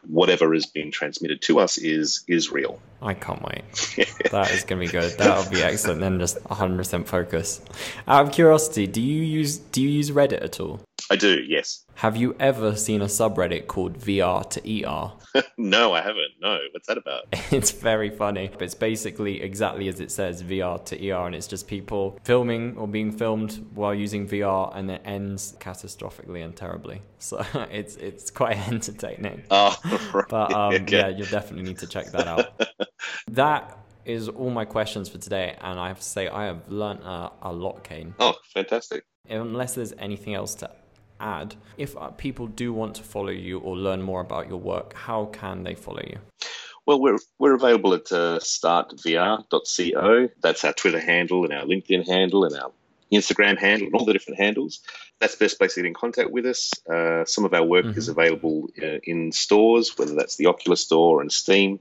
whatever 0.08 0.54
is 0.54 0.66
being 0.66 0.92
transmitted 0.92 1.42
to 1.44 1.60
us 1.60 1.78
is 1.78 2.24
is 2.28 2.52
real. 2.52 2.80
I 3.02 3.16
can't 3.16 3.44
wait. 3.44 3.64
that 4.32 4.52
is 4.52 4.64
going 4.64 4.82
to 4.82 4.88
be 4.88 4.88
good. 4.88 5.18
That'll 5.18 5.52
be 5.52 5.62
excellent. 5.62 6.00
Then 6.00 6.20
just 6.20 6.42
100% 6.46 7.06
focus. 7.06 7.62
Out 8.08 8.28
of 8.28 8.32
curiosity, 8.32 8.88
do 8.88 9.02
you 9.02 9.22
use 9.22 9.58
do 9.58 9.82
you 9.82 9.90
use 9.90 10.10
Reddit 10.10 10.42
at 10.42 10.62
all? 10.62 10.80
I 11.14 11.16
do, 11.16 11.44
yes. 11.48 11.86
Have 11.94 12.18
you 12.18 12.36
ever 12.40 12.76
seen 12.76 13.04
a 13.04 13.06
subreddit 13.06 13.68
called 13.68 14.00
VR 14.00 14.50
to 14.50 14.84
ER? 14.84 15.44
no, 15.60 15.94
I 15.94 16.02
haven't. 16.02 16.32
No. 16.42 16.58
What's 16.72 16.88
that 16.88 16.98
about? 16.98 17.26
it's 17.52 17.70
very 17.70 18.10
funny. 18.10 18.50
It's 18.60 18.74
basically 18.74 19.40
exactly 19.40 19.88
as 19.90 20.00
it 20.00 20.10
says 20.10 20.42
VR 20.42 20.84
to 20.86 21.12
ER, 21.12 21.28
and 21.28 21.36
it's 21.36 21.46
just 21.46 21.68
people 21.68 22.18
filming 22.24 22.76
or 22.78 22.88
being 22.88 23.12
filmed 23.12 23.64
while 23.76 23.94
using 23.94 24.28
VR, 24.28 24.76
and 24.76 24.90
it 24.90 25.04
ends 25.06 25.56
catastrophically 25.60 26.44
and 26.44 26.56
terribly. 26.56 27.04
So 27.24 27.46
it's 27.72 27.96
it's 27.96 28.32
quite 28.32 28.58
entertaining. 28.68 29.44
Oh, 29.50 29.78
right. 30.14 30.26
But 30.28 30.54
um, 30.54 30.74
okay. 30.74 30.98
yeah, 30.98 31.08
you 31.08 31.26
definitely 31.26 31.64
need 31.64 31.78
to 31.78 31.88
check 31.88 32.08
that 32.08 32.28
out. 32.28 32.62
that 33.30 33.78
is 34.04 34.28
all 34.28 34.50
my 34.50 34.66
questions 34.66 35.08
for 35.08 35.20
today, 35.20 35.56
and 35.62 35.80
I 35.80 35.88
have 35.90 36.00
to 36.00 36.04
say 36.04 36.28
I 36.28 36.46
have 36.46 36.68
learned 36.68 37.04
uh, 37.04 37.30
a 37.42 37.54
lot, 37.54 37.84
Kain. 37.86 38.14
Oh, 38.20 38.34
fantastic! 38.54 39.06
Unless 39.30 39.76
there's 39.76 39.94
anything 40.00 40.34
else 40.34 40.54
to 40.56 40.70
add, 41.24 41.56
if 41.78 41.96
uh, 41.98 42.10
people 42.10 42.48
do 42.48 42.74
want 42.74 42.96
to 42.96 43.04
follow 43.04 43.30
you 43.30 43.60
or 43.60 43.76
learn 43.78 44.02
more 44.02 44.22
about 44.22 44.48
your 44.50 44.60
work, 44.60 44.94
how 44.94 45.26
can 45.26 45.64
they 45.64 45.76
follow 45.76 46.02
you? 46.06 46.20
Well, 46.86 47.00
we're, 47.00 47.18
we're 47.40 47.56
available 47.56 47.94
at 47.94 48.12
uh, 48.12 48.40
startvr.co. 48.40 50.30
That's 50.42 50.64
our 50.66 50.74
Twitter 50.74 51.00
handle 51.00 51.46
and 51.46 51.54
our 51.54 51.66
LinkedIn 51.66 52.06
handle 52.06 52.44
and 52.44 52.56
our 52.56 52.72
Instagram 53.12 53.58
handle 53.58 53.88
and 53.88 53.96
all 53.96 54.06
the 54.06 54.14
different 54.14 54.40
handles. 54.40 54.82
That's 55.20 55.36
the 55.36 55.46
best 55.46 55.58
place 55.58 55.76
to 55.76 55.82
get 55.82 55.88
in 55.88 55.94
contact 55.94 56.32
with 56.32 56.46
us. 56.46 56.72
Uh, 56.92 57.24
some 57.26 57.46
of 57.46 57.54
our 57.54 57.64
work 57.64 57.86
mm-hmm. 57.86 57.98
is 57.98 58.10
available 58.10 58.68
uh, 58.82 59.00
in 59.04 59.32
stores, 59.32 59.98
whether 59.98 60.16
that's 60.16 60.36
the 60.36 60.48
Oculus 60.48 60.82
Store 60.82 61.22
and 61.22 61.32
Steam. 61.32 61.80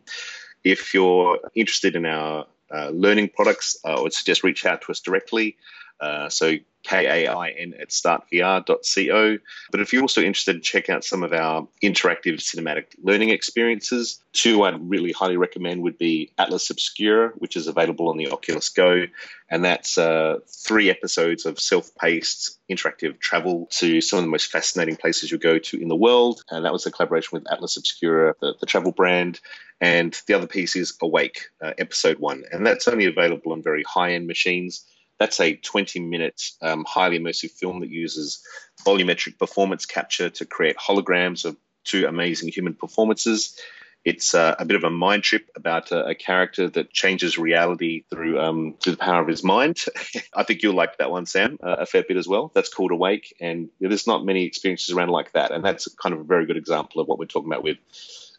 If 0.62 0.94
you're 0.94 1.40
interested 1.55 1.96
in 1.96 2.07
our 2.07 2.46
uh, 2.72 2.90
learning 2.90 3.31
products, 3.35 3.76
I 3.85 4.00
would 4.00 4.12
suggest 4.12 4.44
reach 4.44 4.64
out 4.64 4.83
to 4.83 4.92
us 4.92 5.00
directly. 5.00 5.57
Uh, 6.03 6.29
so 6.29 6.57
K-A-I-N 6.83 7.75
at 7.81 7.91
startvr.co. 7.91 9.38
But 9.71 9.81
if 9.81 9.93
you're 9.93 10.03
also 10.03 10.21
interested, 10.21 10.62
check 10.62 10.91
out 10.91 11.05
some 11.05 11.23
of 11.23 11.33
our 11.33 11.69
interactive 11.83 12.41
cinematic 12.41 12.87
learning 13.03 13.31
experiences. 13.31 14.21
Two 14.33 14.65
I'd 14.65 14.91
really 14.91 15.12
highly 15.12 15.37
recommend 15.37 15.83
would 15.83 15.99
be 15.99 16.33
Atlas 16.38 16.71
Obscura, 16.71 17.31
which 17.37 17.57
is 17.57 17.69
available 17.69 18.09
on 18.09 18.17
the 18.17 18.31
Oculus 18.31 18.69
Go. 18.69 19.05
And 19.49 19.65
that's 19.65 19.97
uh, 19.97 20.38
three 20.49 20.91
episodes 20.91 21.47
of 21.47 21.61
self-paced 21.61 22.59
interactive 22.71 23.21
travel 23.21 23.69
to 23.73 24.01
some 24.01 24.19
of 24.19 24.25
the 24.25 24.31
most 24.31 24.51
fascinating 24.51 24.97
places 24.97 25.31
you 25.31 25.38
go 25.38 25.59
to 25.59 25.81
in 25.81 25.88
the 25.88 25.97
world. 25.97 26.43
And 26.51 26.65
that 26.65 26.73
was 26.73 26.87
a 26.87 26.91
collaboration 26.91 27.31
with 27.33 27.53
Atlas 27.53 27.77
Obscura, 27.77 28.35
the, 28.41 28.55
the 28.59 28.67
travel 28.67 28.93
brand. 28.93 29.41
And 29.81 30.19
the 30.27 30.35
other 30.35 30.47
piece 30.47 30.75
is 30.75 30.97
Awake, 31.03 31.51
uh, 31.61 31.73
episode 31.77 32.19
one. 32.19 32.45
And 32.51 32.67
that's 32.67 32.88
only 32.88 33.07
available 33.07 33.53
on 33.53 33.62
very 33.62 33.83
high-end 33.83 34.27
machines 34.27 34.85
that's 35.23 35.39
a 35.39 35.55
20 35.55 36.01
minute 36.01 36.43
um, 36.61 36.85
highly 36.85 37.19
immersive 37.19 37.53
film 37.53 37.81
that 37.81 37.91
uses 37.91 38.45
volumetric 38.85 39.39
performance 39.39 39.87
capture 39.87 40.29
to 40.31 40.45
create 40.45 40.77
holograms 40.77 41.45
of 41.45 41.57
two 41.85 42.07
amazing 42.07 42.49
human 42.49 42.75
performances. 42.75 43.57
It's 44.05 44.35
uh, 44.35 44.57
a 44.59 44.65
bit 44.65 44.77
of 44.77 44.83
a 44.83 44.91
mind 44.91 45.23
trip 45.23 45.49
about 45.55 45.93
a, 45.93 46.07
a 46.07 46.15
character 46.17 46.69
that 46.71 46.91
changes 46.91 47.39
reality 47.39 48.03
through 48.11 48.41
um, 48.41 48.75
through 48.81 48.95
the 48.95 48.99
power 48.99 49.23
of 49.23 49.29
his 49.29 49.45
mind. 49.45 49.79
I 50.35 50.43
think 50.43 50.65
you'll 50.65 50.75
like 50.75 50.99
that 50.99 51.13
one, 51.13 51.27
Sam, 51.27 51.57
uh, 51.63 51.77
a 51.79 51.87
fair 51.87 52.03
bit 52.03 52.17
as 52.17 52.27
well. 52.27 52.51
That's 52.53 52.69
called 52.69 52.91
Awake, 52.91 53.33
and 53.41 53.69
there's 53.79 54.09
not 54.09 54.25
many 54.25 54.45
experiences 54.45 54.93
around 54.93 55.11
like 55.11 55.31
that, 55.33 55.53
and 55.53 55.65
that's 55.65 55.87
kind 55.95 56.15
of 56.15 56.21
a 56.21 56.25
very 56.25 56.47
good 56.47 56.57
example 56.57 57.01
of 57.01 57.07
what 57.07 57.21
we're 57.21 57.27
talking 57.27 57.49
about 57.49 57.63
with 57.63 57.77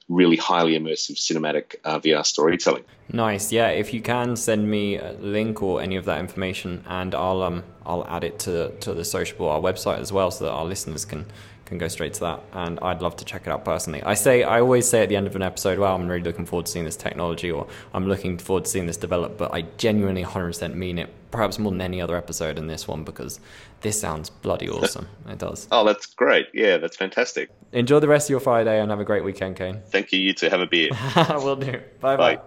really 0.09 0.35
highly 0.37 0.77
immersive 0.77 1.17
cinematic 1.17 1.75
uh, 1.83 1.99
VR 1.99 2.25
storytelling. 2.25 2.83
Nice. 3.11 3.51
Yeah, 3.51 3.69
if 3.69 3.93
you 3.93 4.01
can 4.01 4.35
send 4.35 4.69
me 4.69 4.97
a 4.97 5.13
link 5.13 5.61
or 5.61 5.81
any 5.81 5.95
of 5.95 6.05
that 6.05 6.19
information, 6.19 6.83
and 6.87 7.13
I'll 7.15 7.41
um 7.41 7.63
I'll 7.85 8.05
add 8.07 8.23
it 8.23 8.39
to 8.39 8.69
to 8.69 8.93
the 8.93 9.05
Sociable 9.05 9.49
our 9.49 9.59
website 9.59 9.99
as 9.99 10.11
well, 10.11 10.31
so 10.31 10.45
that 10.45 10.51
our 10.51 10.65
listeners 10.65 11.05
can 11.05 11.25
can 11.65 11.77
go 11.77 11.87
straight 11.87 12.13
to 12.15 12.19
that. 12.21 12.43
And 12.53 12.79
I'd 12.81 13.01
love 13.01 13.15
to 13.17 13.25
check 13.25 13.43
it 13.45 13.49
out 13.49 13.65
personally. 13.65 14.03
I 14.03 14.13
say 14.13 14.43
I 14.43 14.59
always 14.59 14.87
say 14.87 15.03
at 15.03 15.09
the 15.09 15.15
end 15.15 15.27
of 15.27 15.35
an 15.35 15.41
episode, 15.41 15.79
"Wow, 15.79 15.95
I'm 15.95 16.07
really 16.07 16.23
looking 16.23 16.45
forward 16.45 16.65
to 16.65 16.71
seeing 16.71 16.85
this 16.85 16.97
technology," 16.97 17.51
or 17.51 17.67
"I'm 17.93 18.07
looking 18.07 18.37
forward 18.37 18.65
to 18.65 18.71
seeing 18.71 18.87
this 18.87 18.97
develop." 18.97 19.37
But 19.37 19.53
I 19.53 19.61
genuinely 19.77 20.23
100% 20.23 20.75
mean 20.75 20.99
it. 20.99 21.09
Perhaps 21.31 21.57
more 21.59 21.71
than 21.71 21.81
any 21.81 21.99
other 21.99 22.15
episode 22.15 22.57
in 22.57 22.67
this 22.67 22.87
one 22.87 23.03
because 23.03 23.39
this 23.83 23.99
sounds 23.99 24.29
bloody 24.29 24.69
awesome. 24.69 25.07
it 25.27 25.37
does. 25.37 25.67
Oh, 25.71 25.85
that's 25.85 26.07
great. 26.07 26.47
Yeah, 26.53 26.77
that's 26.77 26.97
fantastic. 26.97 27.49
Enjoy 27.73 27.99
the 27.99 28.07
rest 28.07 28.27
of 28.27 28.31
your 28.31 28.39
Friday 28.39 28.79
and 28.81 28.89
have 28.89 28.99
a 28.99 29.05
great 29.05 29.23
weekend, 29.23 29.57
Kain. 29.57 29.81
Thank 29.89 30.11
you. 30.11 30.19
You 30.19 30.33
too. 30.33 30.49
Have 30.49 30.61
a 30.61 30.65
beer. 30.65 30.89
Will 31.29 31.57
do. 31.57 31.81
Bye 31.99 32.17
bye. 32.17 32.39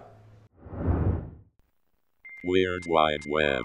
Weird 2.43 2.83
Wide 2.87 3.21
Web. 3.29 3.63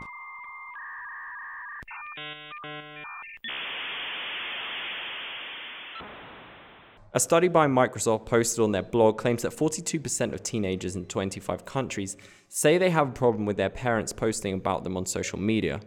A 7.15 7.21
study 7.21 7.49
by 7.49 7.67
Microsoft 7.67 8.25
posted 8.25 8.65
on 8.65 8.73
their 8.73 8.83
blog 8.83 9.19
claims 9.19 9.43
that 9.43 9.53
42% 9.53 10.33
of 10.33 10.43
teenagers 10.43 10.97
in 10.97 11.05
25 11.05 11.67
countries 11.67 12.17
say 12.49 12.79
they 12.79 12.89
have 12.89 13.09
a 13.11 13.13
problem 13.13 13.45
with 13.45 13.59
their 13.59 13.69
parents 13.69 14.15
posting 14.15 14.55
about 14.55 14.83
them 14.83 14.97
on 14.97 15.05
social 15.05 15.39
media. 15.39 15.81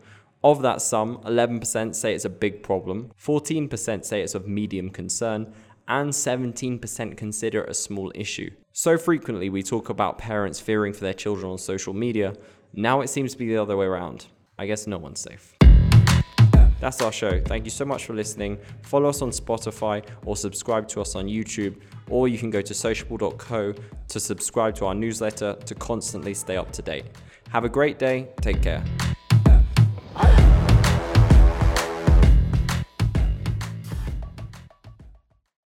Of 0.45 0.62
that 0.62 0.79
sum, 0.79 1.17
11% 1.25 1.95
say 1.95 2.13
it's 2.13 2.25
a 2.25 2.29
big 2.29 2.62
problem, 2.62 3.12
14% 3.19 4.05
say 4.05 4.21
it's 4.21 4.36
of 4.36 4.47
medium 4.47 4.91
concern, 4.91 5.51
and 5.88 6.12
17% 6.12 7.17
consider 7.17 7.63
it 7.63 7.69
a 7.71 7.73
small 7.73 8.12
issue. 8.13 8.51
So 8.71 8.95
frequently 8.95 9.49
we 9.49 9.63
talk 9.63 9.89
about 9.89 10.19
parents 10.19 10.60
fearing 10.60 10.93
for 10.93 10.99
their 10.99 11.15
children 11.15 11.51
on 11.51 11.58
social 11.58 11.95
media, 11.95 12.36
now 12.73 13.01
it 13.01 13.08
seems 13.08 13.31
to 13.31 13.39
be 13.39 13.47
the 13.47 13.58
other 13.58 13.75
way 13.75 13.88
around. 13.88 14.27
I 14.60 14.67
guess 14.67 14.86
no 14.86 14.99
one's 14.99 15.19
safe. 15.19 15.55
That's 16.79 17.01
our 17.01 17.12
show. 17.12 17.41
Thank 17.41 17.65
you 17.65 17.71
so 17.71 17.84
much 17.84 18.05
for 18.05 18.13
listening. 18.13 18.60
Follow 18.84 19.10
us 19.10 19.23
on 19.23 19.31
Spotify 19.31 20.08
or 20.27 20.38
subscribe 20.38 20.88
to 20.89 21.01
us 21.01 21.15
on 21.15 21.25
YouTube, 21.25 21.81
or 22.08 22.27
you 22.27 22.38
can 22.38 22.51
go 22.51 22.62
to 22.62 22.73
sociable.co 22.75 23.73
to 24.10 24.19
subscribe 24.19 24.75
to 24.75 24.86
our 24.86 24.93
newsletter 24.93 25.55
to 25.65 25.73
constantly 25.73 26.36
stay 26.36 26.55
up 26.55 26.71
to 26.73 26.84
date. 26.84 27.05
Have 27.49 27.63
a 27.63 27.69
great 27.69 27.97
day. 27.97 28.29
Take 28.41 28.62
care. 28.62 28.86